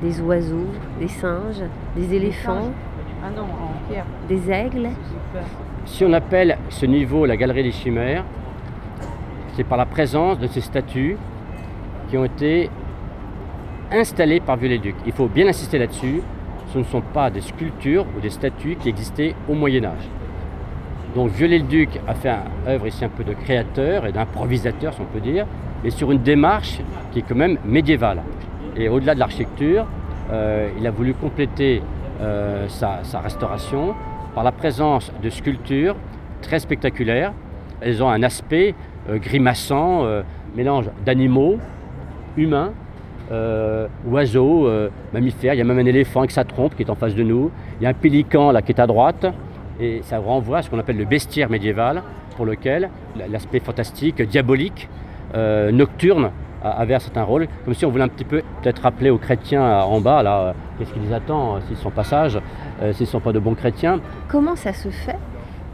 [0.02, 0.66] Des oiseaux,
[1.00, 1.62] des singes,
[1.94, 2.70] des éléphants,
[3.24, 4.04] Ah non, en pierre.
[4.28, 4.88] des aigles.
[5.86, 8.24] Si on appelle ce niveau la galerie des chimères,
[9.54, 11.16] c'est par la présence de ces statues
[12.08, 12.68] qui ont été
[13.90, 14.94] installées par Viollet-le-Duc.
[15.06, 16.22] Il faut bien insister là-dessus,
[16.72, 20.08] ce ne sont pas des sculptures ou des statues qui existaient au Moyen Âge.
[21.14, 25.04] Donc Viollet-le-Duc a fait un œuvre ici un peu de créateur et d'improvisateur, si on
[25.04, 25.46] peut dire,
[25.84, 26.80] et sur une démarche
[27.12, 28.22] qui est quand même médiévale.
[28.76, 29.86] Et au-delà de l'architecture,
[30.30, 31.82] euh, il a voulu compléter
[32.20, 33.94] euh, sa, restauration
[34.34, 35.96] par la présence de sculptures
[36.42, 37.32] très spectaculaires.
[37.80, 38.74] Elles ont un aspect
[39.08, 40.04] euh, grimaçant,
[40.54, 41.58] mélange d'animaux,
[42.36, 42.72] humains,
[43.32, 45.54] euh, oiseaux, euh, mammifères.
[45.54, 47.50] Il y a même un éléphant avec sa trompe qui est en face de nous.
[47.80, 49.26] Il y a un pélican là qui est à droite.
[49.78, 52.02] Et ça renvoie à ce qu'on appelle le bestiaire médiéval,
[52.36, 52.88] pour lequel
[53.30, 54.88] l'aspect fantastique, diabolique,
[55.34, 56.30] euh, nocturne
[56.64, 57.46] a- avait un certain rôle.
[57.64, 60.92] Comme si on voulait un petit peu peut-être rappeler aux chrétiens en bas, là, qu'est-ce
[60.94, 62.38] qui les attend s'ils sont passage,
[62.80, 64.00] euh, s'ils ne sont pas de bons chrétiens.
[64.28, 65.18] Comment ça se fait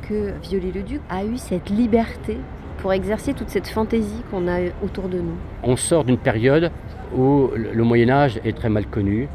[0.09, 2.39] que Viollet-le-Duc a eu cette liberté
[2.79, 5.37] pour exercer toute cette fantaisie qu'on a autour de nous?
[5.63, 6.73] On sort d'une période
[7.17, 9.29] où le Moyen Âge est très mal connu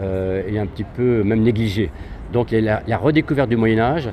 [0.00, 1.90] euh, et un petit peu même négligé.
[2.32, 4.10] Donc la, redécouverte du Moyen Âge,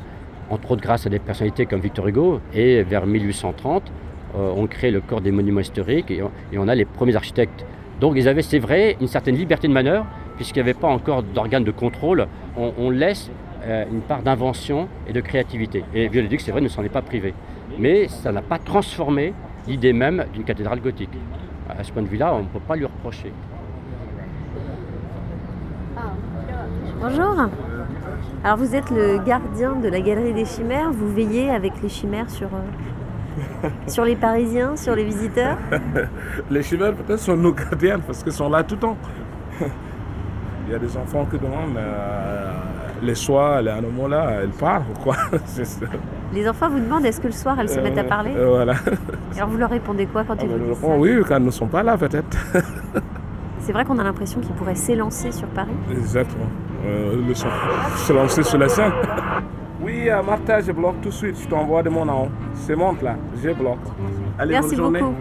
[0.52, 3.92] entre autres grâce à des personnalités comme Victor Hugo, et vers 1830,
[4.36, 6.22] euh, on crée le corps des monuments historiques et
[6.58, 7.66] on, a les premiers architectes.
[8.00, 10.06] Donc ils avaient, c'est vrai, une certaine liberté de manœuvre,
[10.36, 12.28] puisqu'il n'y avait pas encore d'organes de contrôle.
[12.56, 13.32] On, laisse
[13.64, 15.84] euh, une part d'invention et de créativité.
[15.96, 17.34] Et Viollet-le-Duc, c'est vrai, ne s'en est pas privé.
[17.80, 19.34] Mais ça n'a pas transformé
[19.68, 21.10] l'idée même d'une cathédrale gothique.
[21.78, 23.32] À ce point de vue-là, on ne peut pas lui reprocher.
[27.00, 27.50] Bonjour.
[28.44, 32.30] Alors vous êtes le gardien de la galerie des chimères, vous veillez avec les chimères
[32.30, 35.58] sur, euh, sur les Parisiens, sur les visiteurs
[36.52, 38.98] Les chimères peut-être sont nos gardiennes parce qu'ils sont là tout le temps.
[40.68, 42.52] Il y a des enfants qui demandent euh,
[43.02, 45.86] les soirs, les animaux là, ils parlent ou quoi ça.
[46.34, 48.48] Les enfants vous demandent est-ce que le soir elles se Euh, mettent à parler euh,
[48.50, 48.74] Voilà.
[49.36, 51.22] Et Alors vous leur répondez quoi quand Ah, ils ben, vous nous disent ça oui,
[51.28, 52.38] quand ils ne sont pas là peut-être.
[53.60, 56.46] C'est vrai qu'on a l'impression qu'ils pourraient s'élancer sur Paris Exactement.
[56.86, 57.34] Euh, le.
[57.36, 58.92] Se lancer sur la scène.
[59.84, 61.36] Oui, euh, Martha, je bloque tout de suite.
[61.42, 62.30] Je t'envoie de mon nom.
[62.54, 63.16] C'est monte là.
[63.44, 63.80] Je bloque.
[64.38, 65.00] Allez, Merci bonne journée.
[65.00, 65.16] beaucoup.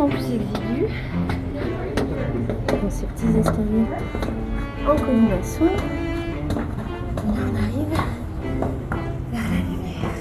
[0.00, 0.86] En plus exigu.
[2.68, 3.86] Dans ces petits escaliers
[4.88, 5.64] en colimaçon.
[5.66, 5.70] Et
[7.26, 7.94] on arrive
[9.30, 10.16] vers la lumière.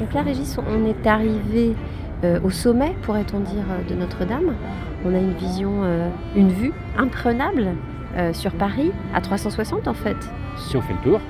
[0.00, 1.76] Donc là, Régis, on est arrivé
[2.24, 4.54] euh, au sommet, pourrait-on dire, euh, de Notre-Dame.
[5.04, 7.68] On a une vision, euh, une vue imprenable
[8.16, 10.16] euh, sur Paris, à 360 en fait.
[10.56, 11.20] Si on fait le tour,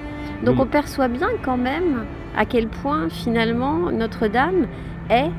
[0.45, 2.05] Donc on perçoit bien quand même
[2.37, 4.67] à quel point finalement Notre-Dame
[5.11, 5.31] est,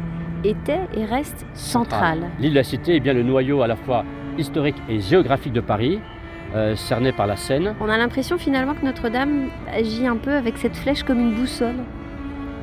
[0.44, 2.30] était et reste centrale.
[2.40, 4.06] L'île de la Cité est bien le noyau à la fois
[4.38, 6.00] historique et géographique de Paris,
[6.56, 7.76] euh, cerné par la Seine.
[7.82, 11.76] On a l'impression finalement que Notre-Dame agit un peu avec cette flèche comme une boussole.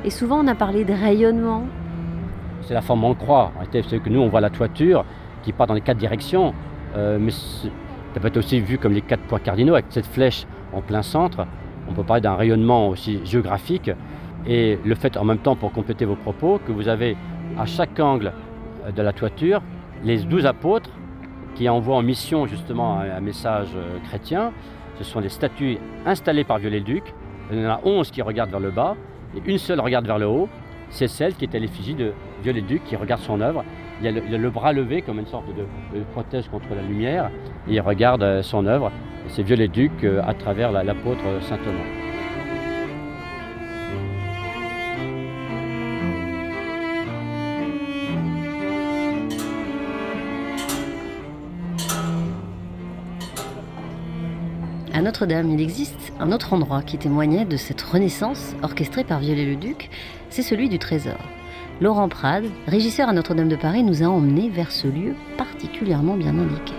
[0.04, 1.64] Et souvent on a parlé de rayonnement.
[2.62, 3.52] C'est la forme en croix.
[3.54, 5.04] En réalité, c'est que nous, on voit la toiture
[5.42, 6.54] qui part dans les quatre directions,
[6.96, 10.46] euh, mais ça peut être aussi vu comme les quatre points cardinaux avec cette flèche
[10.72, 11.46] en plein centre.
[11.88, 13.90] On peut parler d'un rayonnement aussi géographique.
[14.46, 17.16] Et le fait en même temps, pour compléter vos propos, que vous avez
[17.58, 18.32] à chaque angle
[18.86, 19.62] euh, de la toiture
[20.02, 20.90] les douze apôtres
[21.54, 24.52] qui envoient en mission justement un, message euh, chrétien.
[24.98, 27.14] Ce sont les statues installées par Viollet-le-Duc.
[27.52, 28.96] Il y en a 11 qui regardent vers le bas
[29.36, 30.48] et une seule regarde vers le haut.
[30.90, 33.64] C'est celle qui est à l'effigie de Viollet-le-Duc qui regarde son œuvre.
[34.02, 37.30] Il a, le, bras levé comme une sorte de, de prothèse contre la lumière
[37.68, 38.90] il regarde euh, son œuvre.
[39.28, 41.99] C'est Viollet-le-Duc euh, à travers la- l'apôtre Saint Thomas.
[55.00, 59.88] À Notre-Dame, il existe un autre endroit qui témoignait de cette renaissance orchestrée par Viollet-le-Duc,
[60.28, 61.16] c'est celui du Trésor.
[61.80, 66.36] Laurent Prade, régisseur à Notre-Dame de Paris, nous a emmenés vers ce lieu particulièrement bien
[66.36, 66.74] indiqué.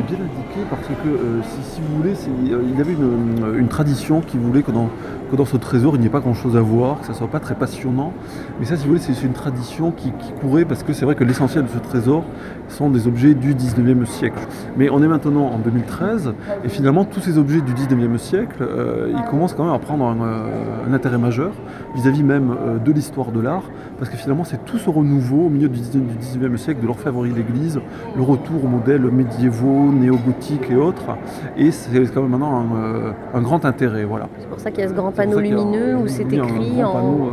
[0.00, 3.68] Est bien indiqué parce que, euh, si, vous voulez, euh, il y avait une, une
[3.68, 4.88] tradition qui voulait que dans
[5.30, 7.40] que dans ce trésor, il n'y ait pas grand-chose à voir, que ça soit pas
[7.40, 8.12] très passionnant.
[8.58, 11.24] Mais ça, si vous voulez, c'est une tradition qui, courait parce que c'est vrai que
[11.24, 12.24] l'essentiel de ce trésor
[12.68, 14.40] sont des objets du 19e siècle.
[14.76, 16.34] Mais on est maintenant en 2013
[16.64, 20.04] et finalement, tous ces objets du 19e siècle, euh, ils commencent quand même à prendre
[20.04, 21.52] un, euh, intérêt majeur
[21.94, 23.64] vis-à-vis même euh, de l'histoire de l'art
[24.00, 27.82] parce que finalement, c'est tout ce renouveau au milieu du 19e siècle de l'orfèvrerie d'église,
[28.16, 31.18] le retour aux modèles médiévaux, néo-gothiques et autres.
[31.58, 34.04] Et c'est quand même maintenant un, euh, un grand intérêt.
[34.04, 34.30] Voilà.
[34.38, 36.92] C'est pour ça qu'il y a ce grand panneau lumineux où c'est un écrit en,
[36.94, 37.30] panneau,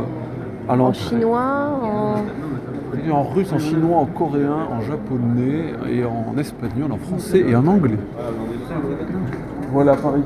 [0.68, 2.14] euh, en chinois, en...
[3.10, 7.66] En russe, en chinois, en coréen, en japonais et en espagnol, en français et en
[7.66, 7.96] anglais.
[9.72, 10.24] Voilà Paris.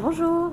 [0.00, 0.52] Bonjour.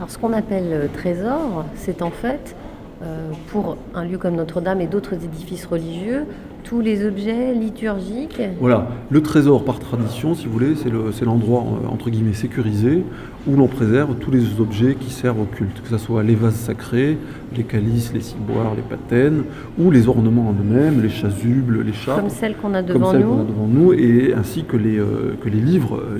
[0.00, 2.56] Alors ce qu'on appelle euh, trésor, c'est en fait,
[3.02, 6.24] euh, pour un lieu comme Notre-Dame et d'autres édifices religieux,
[6.64, 8.40] tous les objets liturgiques.
[8.60, 12.32] Voilà, le trésor par tradition, si vous voulez, c'est le- c'est l'endroit euh, entre guillemets
[12.32, 13.02] sécurisé
[13.46, 16.54] où l'on préserve tous les objets qui servent au culte, que ce soit les vases
[16.54, 17.18] sacrés,
[17.54, 19.44] les calices, les ciboires, les patènes,
[19.78, 22.20] ou les ornements en eux-mêmes, les chasubles, les chapes.
[22.20, 23.28] Comme celles qu'on a comme devant celles nous.
[23.34, 26.18] qu'on a devant nous, et ainsi que les, euh, que les livres euh,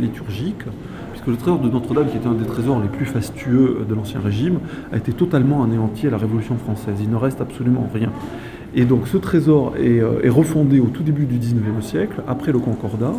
[1.20, 3.84] liturgiques, puisque le trésor de Notre-Dame, qui était un des trésors les plus fastueux euh,
[3.84, 4.58] de l'Ancien Régime,
[4.92, 6.96] a été totalement anéanti à la Révolution française.
[7.00, 8.10] Il ne reste absolument rien.
[8.74, 12.58] Et donc ce trésor est, euh, refondé au tout début du 19e siècle, après le
[12.58, 13.14] Concordat,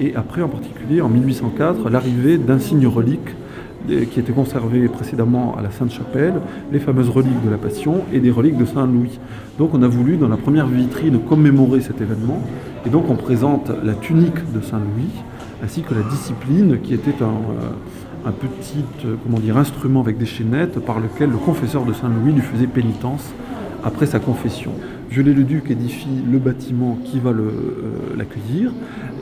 [0.00, 3.34] et après en particulier en 1804, l'arrivée d'insignes reliques
[3.90, 6.34] euh, qui étaient conservées précédemment à la Sainte-Chapelle,
[6.70, 9.18] les fameuses reliques de la Passion et des reliques de Saint-Louis.
[9.58, 12.42] Donc on a voulu dans la première vitrine commémorer cet événement,
[12.86, 15.10] et donc on présente la tunique de Saint-Louis,
[15.62, 20.78] ainsi que la discipline qui était un, euh, petit euh, comment instrument avec des chaînettes
[20.80, 23.32] par lequel le confesseur de Saint-Louis lui faisait pénitence
[23.82, 24.72] après sa confession.
[25.10, 27.50] Viollet-le-Duc édifie le bâtiment qui va euh,
[28.16, 28.72] l'accueillir.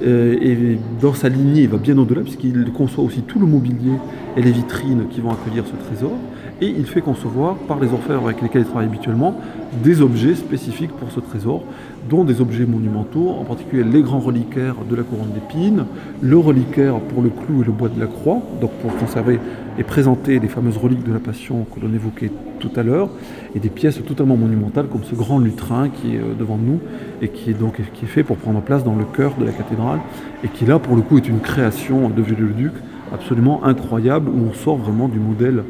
[0.00, 3.94] Et dans sa lignée, il va bien au-delà, puisqu'il conçoit aussi tout le mobilier
[4.36, 6.12] et les vitrines qui vont accueillir ce trésor.
[6.60, 9.40] Et il fait concevoir, par les orfèvres avec lesquels il travaille habituellement,
[9.82, 11.64] des objets spécifiques pour ce trésor,
[12.08, 15.84] dont des objets monumentaux, en particulier les grands reliquaires de la couronne d'épines,
[16.20, 19.38] le reliquaire pour le clou et le bois de la croix, donc pour conserver
[19.78, 23.10] et présenter les fameuses reliques de la Passion que l'on évoquait tout à l'heure,
[23.54, 26.80] et des pièces totalement monumentales comme ce grand lutrin qui est euh, devant nous
[27.22, 30.00] et qui est donc fait pour prendre place dans le cœur de la cathédrale
[30.42, 32.72] et qui là pour le coup est une création de Viollet-le-Duc
[33.12, 35.62] absolument incroyable où on sort vraiment du modèle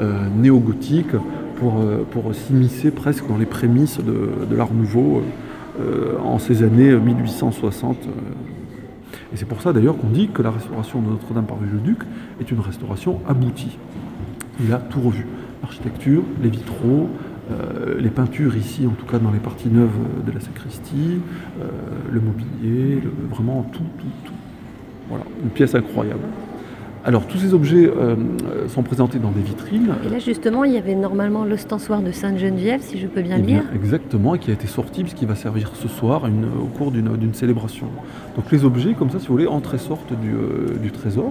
[0.00, 1.14] euh, néo-gothique
[1.56, 5.20] pour, euh, s'immiscer presque dans les prémices de, de l'art nouveau euh,
[6.22, 7.96] en ces années 1860.
[7.96, 8.10] euh.
[9.32, 11.98] Et c'est pour ça d'ailleurs qu'on dit que la restauration de Notre-Dame par Viollet-le-Duc
[12.40, 13.76] est une restauration aboutie.
[14.60, 15.26] Il a tout revu.
[15.62, 17.08] L'architecture, les vitraux,
[17.50, 19.90] euh, les peintures ici, en tout cas dans les parties neuves
[20.26, 21.20] de la sacristie,
[21.60, 21.68] euh,
[22.10, 24.32] le mobilier, vraiment tout, tout, tout.
[25.08, 26.22] Voilà, une pièce incroyable.
[27.08, 28.16] Alors tous ces objets euh,
[28.50, 29.94] euh, sont présentés dans des vitrines.
[30.04, 33.42] Et là justement, il y avait normalement l'ostensoir de Sainte-Geneviève, si je peux bien Eh
[33.42, 33.64] bien, lire.
[33.76, 37.32] exactement, et qui a été sorti puisqu'il va servir ce soir une- au cours d'une
[37.32, 37.86] célébration.
[38.34, 41.30] Donc les objets, comme ça, si vous voulez, entrent et sortent du, euh, du trésor,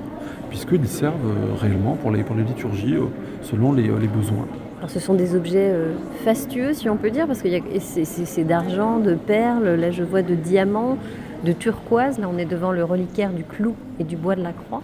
[0.49, 3.01] puisqu'ils servent euh, réellement pour les, pour les liturgies euh,
[3.41, 4.45] selon les, euh, les besoins.
[4.77, 5.91] Alors ce sont des objets euh,
[6.23, 10.21] fastueux, si on peut dire, parce que et c'est d'argent, de perles, là je vois
[10.21, 10.97] de diamants,
[11.43, 12.17] de turquoise.
[12.19, 14.81] Là on est devant le reliquaire du clou et du bois de la croix,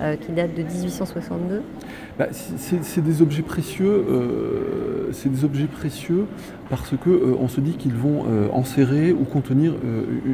[0.00, 1.62] euh, qui date de 1862.
[2.18, 6.24] Bah, c'est- des objets précieux, euh, des objets précieux
[6.68, 9.74] parce que euh, on se dit qu'ils vont enserrer ou contenir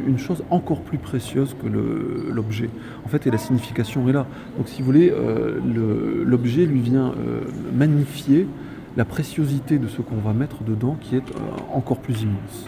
[0.07, 2.69] une chose encore plus précieuse que l'objet.
[3.05, 4.25] En fait, et la signification est là.
[4.57, 7.13] Donc, si vous voulez, le- l'objet lui vient
[7.73, 8.47] magnifier
[8.97, 11.23] la préciosité de ce qu'on va mettre dedans, qui est
[11.73, 12.67] encore plus immense.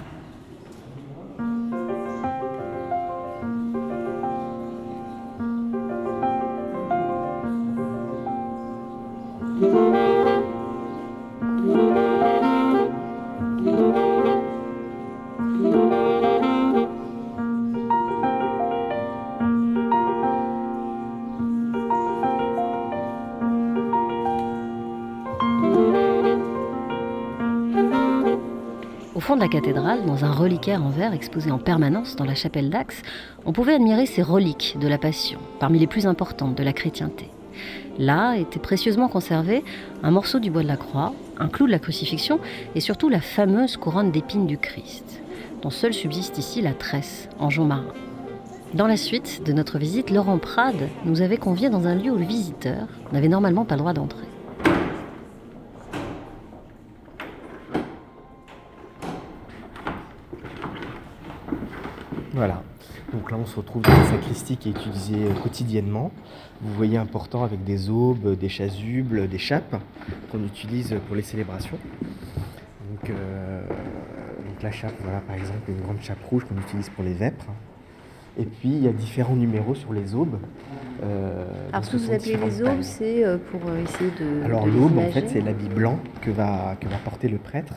[29.47, 33.01] La cathédrale, dans un reliquaire en verre exposé en permanence dans la chapelle d'Axe,
[33.45, 37.29] on pouvait admirer ces reliques de la Passion, parmi les plus importantes de la chrétienté.
[37.97, 39.63] Là était précieusement conservé
[40.03, 42.41] un morceau du bois de la croix, un clou de la crucifixion
[42.75, 45.21] et surtout la fameuse couronne d'épines du Christ,
[45.62, 47.93] dont seule subsiste ici la tresse en jonc marin.
[48.73, 52.17] Dans la suite de notre visite, Laurent Prade nous avait conviés dans un lieu où
[52.17, 54.27] le visiteur n'avait normalement pas le droit d'entrer.
[62.37, 62.62] Voilà.
[63.12, 66.12] Donc Donc là, on se retrouve dans la sacristie qui est utilisée euh, quotidiennement.
[66.62, 69.75] Vous voyez important avec des aubes, des chasubles, des chapes
[70.31, 71.77] qu'on utilise pour les célébrations.
[72.89, 77.04] Donc, euh, donc la chape, voilà, par exemple, une grande chape rouge qu'on utilise pour
[77.04, 77.48] les vêpres.
[78.39, 80.37] Et puis il y a différents numéros sur les aubes.
[81.04, 84.43] Euh, Alors ce que vous appelez les aubes, c'est euh, pour euh, essayer de.
[84.43, 87.73] alors l'aube, en fait, c'est l'habit blanc que va, que va porter le prêtre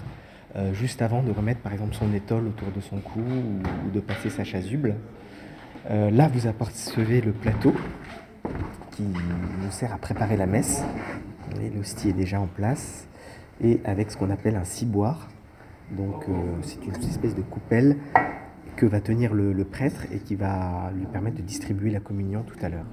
[0.57, 3.91] euh, juste avant de remettre, par exemple, son étole autour de son cou ou, ou
[3.91, 4.97] de passer sa chasuble.
[5.89, 7.73] Euh, là, vous apercevez le plateau
[8.91, 10.83] qui nous sert à préparer la messe.
[11.75, 13.07] L'hostie est déjà en place
[13.63, 15.29] et avec ce qu'on appelle un ciboire.
[15.99, 16.05] Euh,
[16.63, 17.97] c'est une espèce de coupelle
[18.77, 22.43] que va tenir le, le prêtre et qui va lui permettre de distribuer la communion
[22.43, 22.87] tout à l'heure.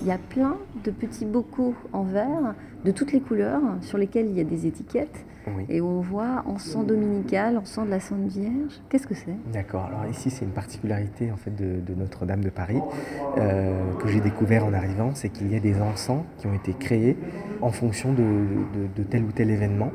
[0.00, 4.26] Il y a plein de petits bocaux en verre de toutes les couleurs sur lesquels
[4.26, 5.64] il y a des étiquettes Oui.
[5.68, 8.80] et on voit encens dominical, encens de la Sainte Vierge.
[8.88, 9.34] Qu'est-ce que c'est?
[9.52, 9.84] D'accord.
[9.86, 12.80] Alors ici, c'est une particularité en fait de, de Notre-Dame de Paris
[13.38, 16.74] euh, que j'ai découvert en arrivant, c'est qu'il y a des encens qui ont été
[16.74, 17.16] créés
[17.62, 19.90] en fonction de, de- de tel ou tel événement.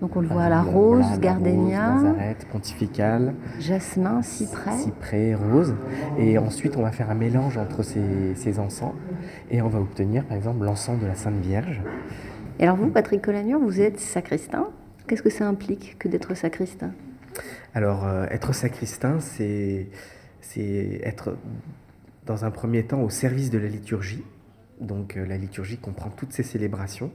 [0.00, 4.76] Donc on le voit à la exemple, rose, voilà, la gardénia, Nazareth, pontificale, jasmin, cyprès.
[4.78, 5.74] cyprès, rose.
[6.18, 8.92] Et ensuite, on va faire un mélange entre ces, ces encens
[9.50, 11.82] et on va obtenir, par exemple, l'encens de la Sainte Vierge.
[12.60, 14.66] Et alors vous, Patrick Colagnon, vous êtes sacristain.
[15.08, 16.92] Qu'est-ce que ça implique que d'être sacristain?
[17.74, 19.88] Alors, euh, être sacristain, c'est
[21.02, 21.34] être
[22.26, 24.22] dans un premier temps au service de la liturgie.
[24.82, 27.10] Donc, euh, la liturgie comprend toutes ces célébrations,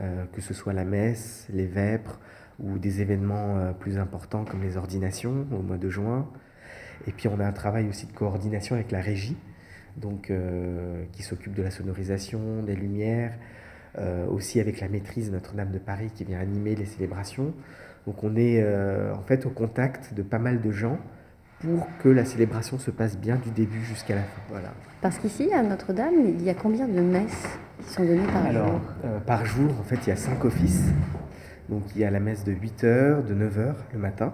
[0.00, 2.18] euh, que ce soit la messe, les vêpres
[2.58, 6.28] ou des événements plus importants comme les ordinations au mois de juin.
[7.06, 9.36] Et puis, on a un travail aussi de coordination avec la régie,
[9.96, 10.30] donc,
[11.12, 13.32] qui s'occupe de la sonorisation, des lumières,
[14.30, 17.52] aussi avec la maîtrise Notre-Dame de Paris qui vient animer les célébrations.
[18.06, 20.98] Donc on est euh, en fait au contact de pas mal de gens
[21.60, 24.40] pour que la célébration se passe bien du début jusqu'à la fin.
[24.48, 24.70] Voilà.
[25.00, 27.46] Parce qu'ici, à Notre-Dame, il y a combien de messes
[27.84, 28.80] qui sont données par Alors, jour?
[29.04, 30.82] euh, par jour, en fait, il y a cinq offices.
[31.68, 34.32] Donc il y a la messe de 8h, de 9h le matin,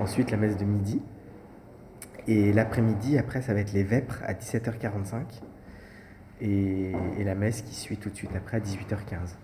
[0.00, 1.02] ensuite la messe de midi,
[2.26, 5.24] et l'après-midi, après, ça va être les vêpres à 17h45,
[6.44, 9.36] et, et la messe qui suit tout de suite après à 18h15.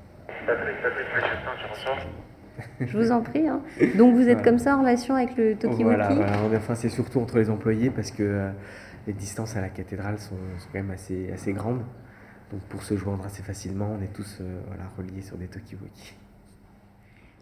[2.80, 3.48] Je vous en prie.
[3.48, 3.62] hein.
[3.96, 4.42] Donc vous êtes Voilà.
[4.42, 6.56] comme ça en relation avec le Tokiwoki Voilà, voilà.
[6.56, 8.50] Enfin, c'est surtout entre les employés parce que euh,
[9.06, 11.82] les distances à la cathédrale sont, sont quand même assez, assez grandes.
[12.52, 16.14] Donc pour se joindre assez facilement, on est tous euh, voilà, reliés sur des Tokiwoki.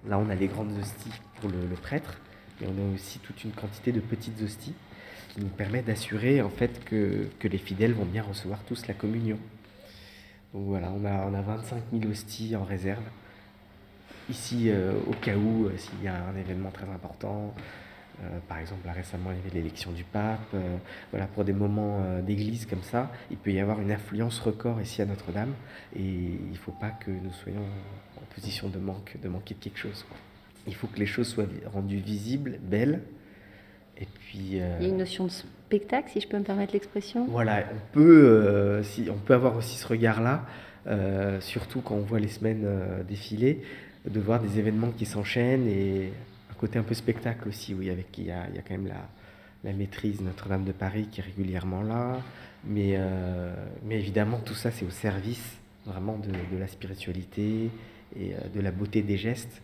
[0.08, 2.20] Là, on a les grandes hosties pour le, le prêtre,
[2.62, 4.74] et on a aussi toute une quantité de petites hosties
[5.28, 8.94] qui nous permet d'assurer en fait que, que les fidèles vont bien recevoir tous la
[8.94, 9.38] communion.
[10.54, 13.02] Donc voilà, on a, on a 25 000 hosties en réserve.
[14.30, 17.54] Ici, euh, au cas où, euh, s'il y a un événement très important,
[18.22, 20.54] euh, par exemple, récemment, il y avait l'élection du pape.
[21.10, 25.02] voilà, pour des moments d'église comme ça, il peut y avoir une affluence record ici
[25.02, 25.54] à Notre-Dame,
[25.94, 27.64] et il ne faut pas que nous soyons
[28.16, 30.04] en position de manque, de manquer de quelque chose.
[30.66, 33.02] Il faut que les choses soient rendues visibles, belles,
[34.00, 34.60] et puis.
[34.60, 37.26] euh, Il y a une notion de spectacle, si je peux me permettre l'expression.
[37.28, 40.44] voilà, on peut, euh, si, on peut avoir aussi ce regard-là,
[40.86, 42.66] euh, surtout quand on voit les semaines
[43.06, 43.62] défiler,
[44.08, 46.12] de voir des événements qui s'enchaînent et
[46.50, 48.74] un côté un peu spectacle aussi, oui, avec il y a, il y a quand
[48.74, 49.08] même la,
[49.64, 52.16] la maîtrise Notre-Dame de Paris qui est régulièrement là,
[52.64, 52.98] mais,
[53.84, 57.70] mais évidemment tout ça c'est au service vraiment de, de la spiritualité
[58.18, 59.60] et de la beauté des gestes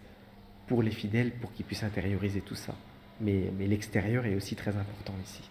[0.67, 2.75] pour les fidèles, pour qu'ils puissent intérioriser tout ça.
[3.21, 5.43] Mais, mais l'extérieur est aussi très important ici.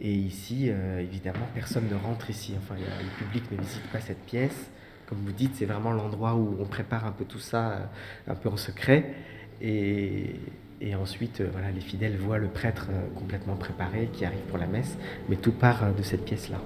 [0.00, 2.54] Et ici, euh, évidemment, personne ne rentre ici.
[2.56, 4.70] Enfin, le public ne visite pas cette pièce.
[5.06, 7.84] Comme vous dites, c'est vraiment l'endroit où on prépare un peu tout ça, euh,
[8.28, 9.12] un peu en secret.
[9.60, 10.36] Et,
[10.80, 14.66] et ensuite, euh, voilà, les fidèles voient le prêtre complètement préparé qui arrive pour la
[14.66, 14.96] messe.
[15.28, 16.60] Mais tout part de cette pièce-là.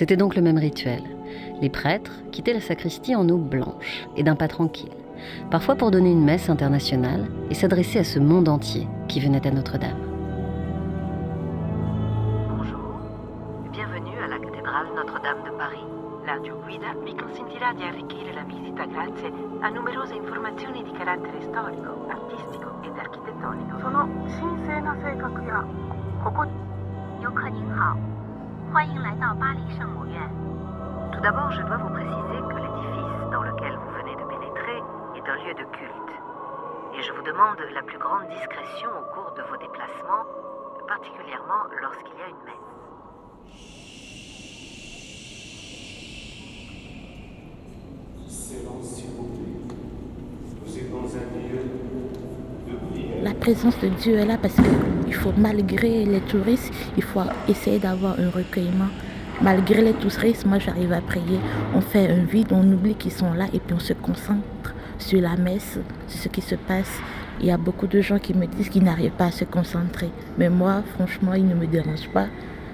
[0.00, 1.02] C'était donc le même rituel.
[1.60, 4.96] Les prêtres quittaient la sacristie en eau blanche et d'un pas tranquille,
[5.50, 9.50] parfois pour donner une messe internationale et s'adresser à ce monde entier qui venait à
[9.50, 10.00] Notre-Dame.
[12.48, 12.80] Bonjour,
[13.72, 15.84] bienvenue à la cathédrale Notre-Dame de Paris.
[16.24, 19.30] La guida vi consentirà di arricchire la visita grazie
[19.60, 23.78] a numerose informazioni di carattere storico, artistico ed architettonico.
[23.80, 24.80] Sono Shinsei
[27.20, 28.19] Yokanin Hao.
[28.73, 30.21] 欢迎来到巴黎圣母院。
[31.11, 34.77] Tout d'abord, je dois vous préciser que l'édifice dans lequel vous venez de pénétrer
[35.15, 36.05] est un lieu de culte.
[36.97, 40.23] et je vous demande la plus grande discrétion au cours de vos déplacements,
[40.87, 42.55] particulièrement lorsqu'il y a une messe.
[51.13, 51.88] La
[53.40, 58.20] présence de Dieu est là parce qu'il faut, malgré les touristes, il faut essayer d'avoir
[58.20, 58.90] un recueillement.
[59.40, 61.40] Malgré les touristes, moi j'arrive à prier.
[61.74, 65.20] On fait un vide, on oublie qu'ils sont là et puis on se concentre sur
[65.22, 67.00] la messe, sur ce qui se passe.
[67.40, 70.10] Il y a beaucoup de gens qui me disent qu'ils n'arrivent pas à se concentrer.
[70.36, 72.26] Mais moi, franchement, ils ne me dérangent pas.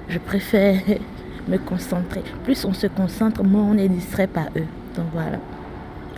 [0.09, 0.81] Je préfère
[1.49, 2.25] me concentrer.
[2.43, 4.67] Plus on se concentre, moins on est distrait par eux.
[4.97, 5.39] Donc voilà.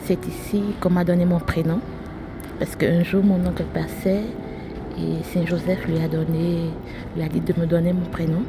[0.05, 1.81] C'est ici qu'on m'a donné mon prénom.
[2.59, 4.23] Parce qu'un jour, mon oncle passait
[4.99, 6.71] et Saint-Joseph lui a donné,
[7.17, 8.43] lui a dit de me donner mon prénom.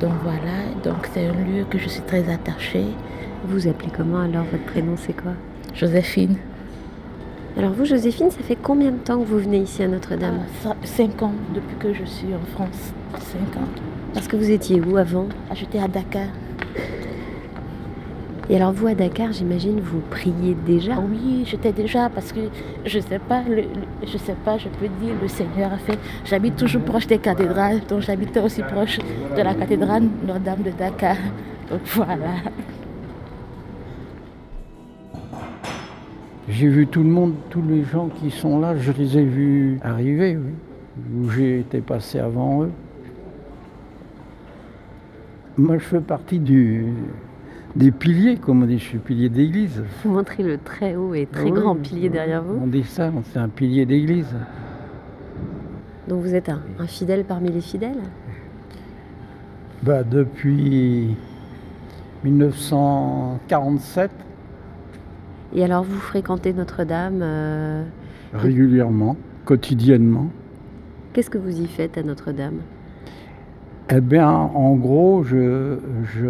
[0.00, 2.84] Donc voilà, donc c'est un lieu que je suis très attachée.
[3.44, 5.32] Vous vous appelez comment alors Votre prénom c'est quoi?
[5.74, 6.36] Joséphine.
[7.58, 10.40] Alors vous, Joséphine, ça fait combien de temps que vous venez ici à Notre-Dame?
[10.66, 12.92] Ah, Cinq ans depuis que je suis en France.
[13.18, 13.66] Cinq ans.
[14.12, 15.26] Parce que vous étiez où avant?
[15.50, 16.26] Ah, J'étais à Dakar.
[18.48, 22.40] Et alors vous à Dakar, j'imagine, vous priez déjà Oui, j'étais déjà parce que
[22.84, 23.62] je sais pas, le, le-
[24.06, 25.98] je sais pas, je peux dire le Seigneur a fait.
[26.24, 28.98] J'habite toujours proche des cathédrales, donc j'habitais aussi proche
[29.36, 31.16] de la cathédrale Notre-Dame de Dakar.
[31.70, 32.34] Donc voilà.
[36.48, 39.78] J'ai vu tout le monde, tous les gens qui sont là, je les ai vus
[39.82, 40.52] arriver, oui.
[41.14, 42.70] Où J'ai été passé avant eux.
[45.58, 46.86] Moi, je fais partie du,
[47.76, 49.82] des piliers, comme on dit, je suis pilier d'église.
[50.02, 52.58] Vous montrez le très haut et très Oui, grand pilier derrière vous.
[52.62, 54.34] On dit ça, c'est un pilier d'église.
[56.08, 58.00] Donc vous êtes un, un fidèle parmi les fidèles?
[59.82, 61.14] Bah, depuis
[62.24, 64.10] 1947,
[65.54, 67.84] Et alors vous fréquentez Notre-Dame euh,
[68.32, 70.28] régulièrement, quotidiennement.
[71.12, 72.60] Qu'est-ce que vous y faites à Notre-Dame?
[73.90, 76.26] Eh bien, en gros, je, je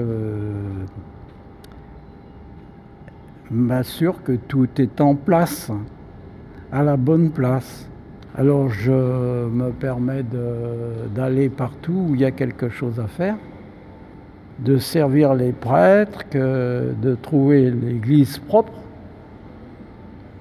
[3.50, 5.70] m'assure que tout est en place,
[6.72, 7.88] à la bonne place.
[8.36, 8.90] Alors, je
[9.48, 10.24] me permets
[11.14, 13.36] d'aller partout où il y a quelque chose à faire,
[14.58, 18.72] de servir les prêtres, de trouver l'église propre.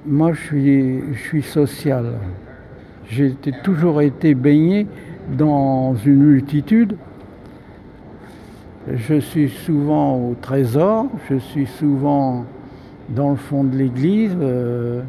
[0.05, 2.13] Moi, je suis, social.
[3.07, 4.87] J'ai toujours été baigné
[5.37, 6.97] dans une multitude.
[8.87, 12.45] Je suis souvent au trésor, je suis souvent
[13.09, 15.01] dans le fond de l'église, euh,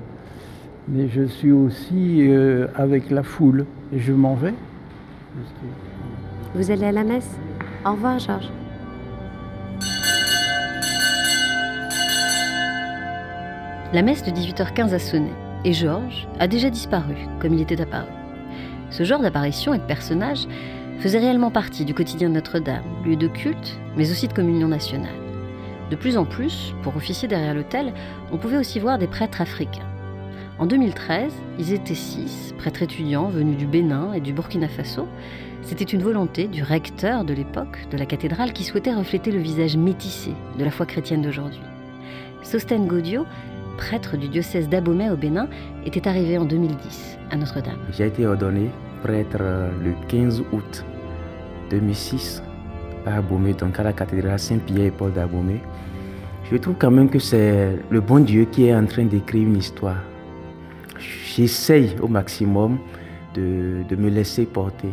[0.89, 3.67] mais je suis aussi euh, avec la foule.
[3.93, 4.55] Et je m'en vais.
[6.55, 7.31] Vous allez à la messe?
[7.85, 8.51] Au revoir, Georges.
[13.93, 15.31] La messe de 18h15 a sonné
[15.65, 18.11] et Georges a déjà disparu comme il était apparu.
[18.91, 20.47] Ce genre d'apparition et de personnage
[20.99, 25.26] faisait réellement partie du quotidien de Notre-Dame, lieu de culte, mais aussi de communion nationale.
[25.91, 27.93] De plus en plus, pour officier derrière l'autel,
[28.33, 29.87] on pouvait aussi voir des prêtres africains.
[30.59, 35.07] En 2013, ils étaient six, prêtres étudiants venus du Bénin et du Burkina Faso.
[35.63, 39.77] C'était une volonté du recteur de l'époque de la cathédrale qui souhaitait refléter le visage
[39.77, 41.61] métissé de la foi chrétienne d'aujourd'hui.
[42.43, 43.27] Sosten Godio,
[43.77, 45.49] prêtre du diocèse d'Abomey au Bénin,
[45.85, 47.79] était arrivé en 2010 à Notre-Dame.
[47.93, 48.71] J'ai été ordonné
[49.03, 50.85] prêtre euh, le 15 août
[51.71, 52.43] 2006
[53.07, 55.61] à Abomey, donc à la cathédrale Saint-Pierre et Paul d'Abomey.
[56.51, 59.57] Je trouve quand même que c'est le bon Dieu qui est en train d'écrire une
[59.57, 60.03] histoire.
[60.99, 62.79] J'essaye au maximum
[63.35, 64.91] de, de me laisser porter,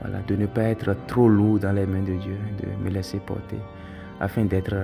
[0.00, 3.18] voilà, de ne pas être trop lourd dans les mains de Dieu, de me laisser
[3.18, 3.58] porter,
[4.20, 4.74] afin d'être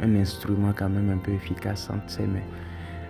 [0.00, 2.46] un instrument quand même un peu efficace entre ses mains.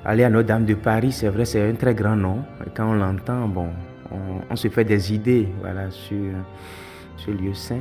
[0.05, 2.38] Aller à Notre-Dame de Paris, c'est vrai, c'est un très grand nom.
[2.74, 3.68] Quand on l'entend, bon,
[4.11, 6.32] on, on se fait des idées voilà, sur
[7.16, 7.80] ce lieu saint.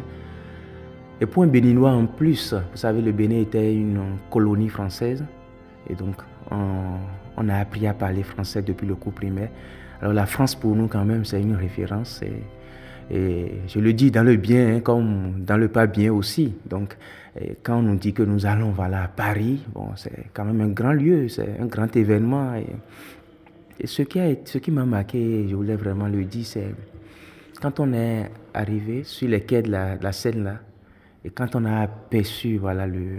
[1.19, 5.23] Et pour un Béninois en plus, vous savez, le Bénin était une colonie française.
[5.89, 6.15] Et donc,
[6.51, 9.49] on, a appris à parler français depuis le cours primaire.
[10.01, 12.21] Alors la France, pour nous, quand même, c'est une référence.
[12.21, 12.33] Et,
[13.09, 16.53] je le dis dans le bien hein, comme dans le pas bien aussi.
[16.69, 16.97] Donc,
[17.63, 20.67] quand on nous dit que nous allons voilà, à Paris, bon, c'est quand même un
[20.67, 22.55] grand lieu, c'est un grand événement.
[22.55, 24.19] Et, ce qui
[24.59, 26.75] qui m'a marqué, je voulais vraiment le dire, c'est
[27.61, 30.55] quand on est arrivé sur les quais de la, de la Seine là,
[31.27, 33.17] et quand on a aperçu voilà, le,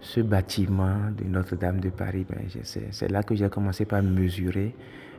[0.00, 4.74] ce bâtiment de Notre-Dame de Paris, ben, c'est là que j'ai commencé par mesurer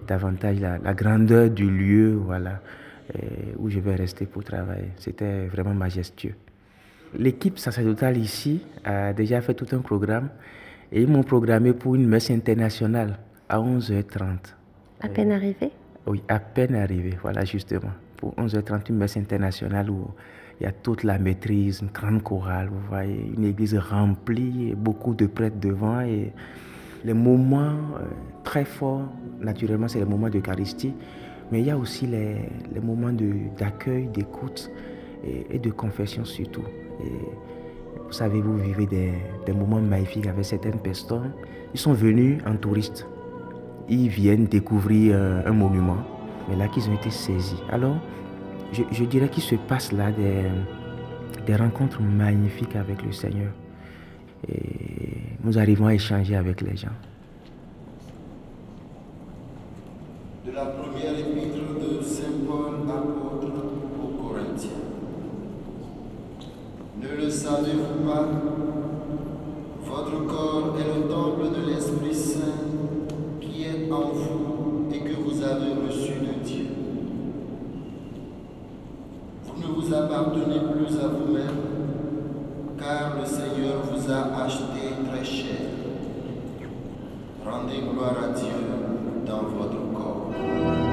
[0.08, 2.60] davantage la, la grandeur du lieu voilà,
[3.60, 4.90] où je vais rester pour travailler.
[4.98, 6.34] C'était vraiment majestueux.
[7.16, 10.30] L'équipe sacerdotale ici a déjà fait tout un programme
[10.92, 14.56] et ils m'ont programmé pour une messe internationale à 11h30.
[15.02, 15.70] À peine arrivé
[16.08, 17.92] Oui, à peine arrivé, voilà justement.
[18.18, 20.08] Pour 11h30, une messe internationale où
[20.60, 25.14] il y a toute la maîtrise, une grande chorale, vous voyez, une église remplie, beaucoup
[25.14, 26.32] de prêtres devant et
[27.04, 28.06] les moments euh,
[28.44, 29.10] très forts,
[29.42, 30.94] naturellement, c'est les moments d'Eucharistie,
[31.52, 32.38] mais il y a aussi les,
[32.74, 33.12] les moments
[33.58, 34.72] d'accueil, d'écoute
[35.24, 36.64] et, de confession surtout.
[37.04, 37.12] Et
[38.06, 39.12] vous savez, vous vivez des,
[39.46, 41.32] des moments magnifiques avec certaines personnes.
[41.74, 43.06] Ils sont venus en touriste.
[43.90, 45.98] Ils viennent découvrir euh, un monument,
[46.48, 47.62] mais là qu'ils ont été saisis.
[47.70, 47.98] Alors,
[48.74, 50.44] je, dirais qu'il se passe là des,
[51.46, 53.52] des rencontres magnifiques avec le Seigneur.
[54.48, 56.88] Et nous arrivons à échanger avec les gens.
[60.46, 63.54] De la première épître de Saint Paul apôtre
[64.02, 64.70] aux Corinthiens.
[67.02, 68.28] Ne le savez-vous pas?
[69.86, 72.40] Votre corps est le temple de l'Esprit Saint
[73.40, 76.66] qui est en vous et que vous avez reçu de Dieu.
[79.84, 81.58] Vous ne vous appartenez plus à vous-même
[82.80, 85.58] car le Seigneur vous a acheté très cher.
[87.46, 88.48] Rendez gloire à Dieu
[89.26, 90.93] dans votre corps.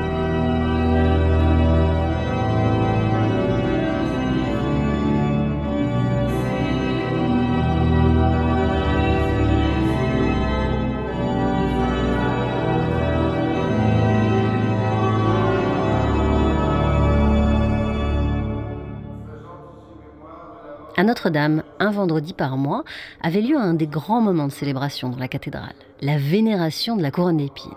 [21.10, 22.84] Notre-Dame, un vendredi par mois,
[23.20, 27.10] avait lieu un des grands moments de célébration dans la cathédrale, la vénération de la
[27.10, 27.72] couronne d'épines.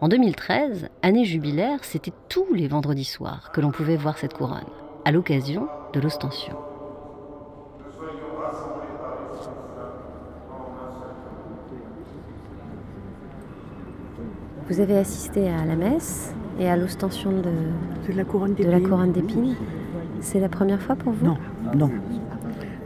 [0.00, 4.62] En 2013, année jubilaire, c'était tous les vendredis soirs que l'on pouvait voir cette couronne,
[5.04, 6.54] à l'occasion de l'ostension.
[14.68, 19.56] Vous avez assisté à la messe et à l'ostension de, la couronne d'épines.
[20.20, 21.26] C'est la première fois pour vous?
[21.26, 21.38] Non,
[21.74, 21.90] non,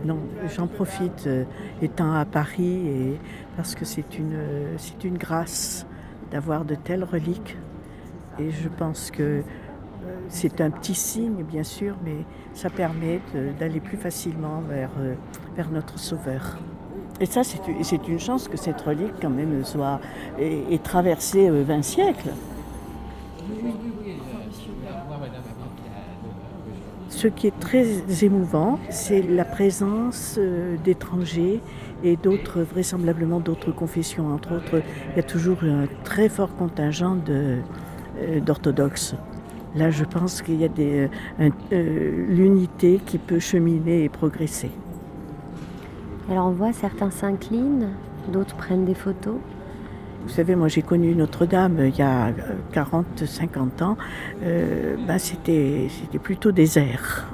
[0.07, 0.19] non,
[0.55, 1.45] j'en profite euh,
[1.83, 3.19] étant à Paris et
[3.57, 4.39] parce que c'est une,
[4.77, 5.85] c'est une grâce
[6.31, 7.57] d'avoir de telles reliques.
[8.39, 9.43] Et je pense que euh,
[10.29, 12.19] c'est un petit signe, bien sûr, mais
[12.55, 13.21] ça permet
[13.59, 15.15] d'aller plus facilement vers, euh,
[15.57, 16.57] vers notre Sauveur.
[17.19, 20.01] Et ça, c'est une chance que cette relique, quand même, soit
[20.39, 22.31] ait, traversé 20 siècles.
[27.17, 27.87] Ce qui est très
[28.27, 31.63] émouvant, c'est la présence euh, d'étrangers
[32.05, 34.35] et d'autres, vraisemblablement d'autres confessions.
[34.35, 37.63] Entre autres, il y a toujours un très fort contingent euh,
[38.45, 39.15] d'orthodoxes.
[39.75, 44.71] Là, je pense qu'il y a euh, l'unité qui peut cheminer et progresser.
[46.31, 47.93] Alors on voit certains s'inclinent,
[48.31, 49.37] d'autres prennent des photos.
[50.27, 52.33] Vous savez, moi j'ai connu Notre-Dame il y a
[52.75, 53.97] 40-50 ans.
[54.43, 55.87] Euh, ben, c'était,
[56.21, 57.29] plutôt désert.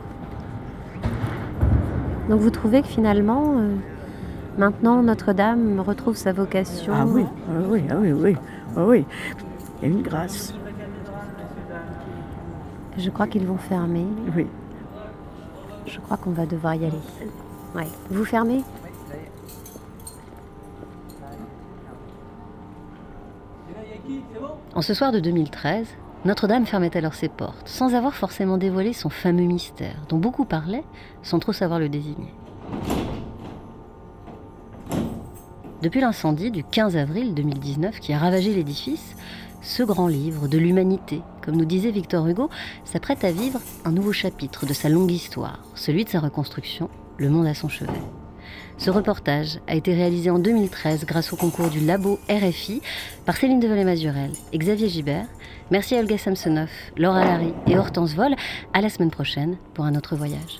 [2.28, 3.74] Donc vous trouvez que finalement, euh,
[4.59, 8.36] maintenant Notre-Dame retrouve sa vocation Ah oui, ah oui, ah oui, oui,
[8.76, 9.07] ah oui.
[9.80, 10.53] Il y a une grâce.
[12.99, 14.05] Je crois qu'ils vont fermer.
[14.36, 14.47] Oui.
[15.86, 16.93] Je crois qu'on va devoir y aller.
[17.74, 17.88] Ouais.
[18.11, 18.62] Vous fermez?
[24.82, 25.86] En ce soir de 2013,
[26.24, 30.82] Notre-Dame fermait alors ses portes, sans avoir forcément dévoilé son fameux mystère, dont beaucoup parlaient,
[31.22, 32.34] sans trop savoir le désigner.
[35.82, 39.14] Depuis l'incendie du 15 avril 2019 qui a ravagé l'édifice,
[39.60, 42.50] ce grand livre de l'humanité, comme nous disait Victor Hugo,
[42.82, 47.30] s'apprête à vivre un nouveau chapitre de sa longue histoire, celui de sa reconstruction, Le
[47.30, 47.92] monde à son chevet.
[48.82, 52.82] Ce reportage a été réalisé en 2013 grâce au concours du Labo RFI
[53.24, 55.26] par Céline Develay-Mazurel et Xavier Gibert.
[55.70, 58.34] Merci à Olga Samsonov, Laura Larry et Hortense Vol.
[58.72, 60.58] À la semaine prochaine pour un autre voyage.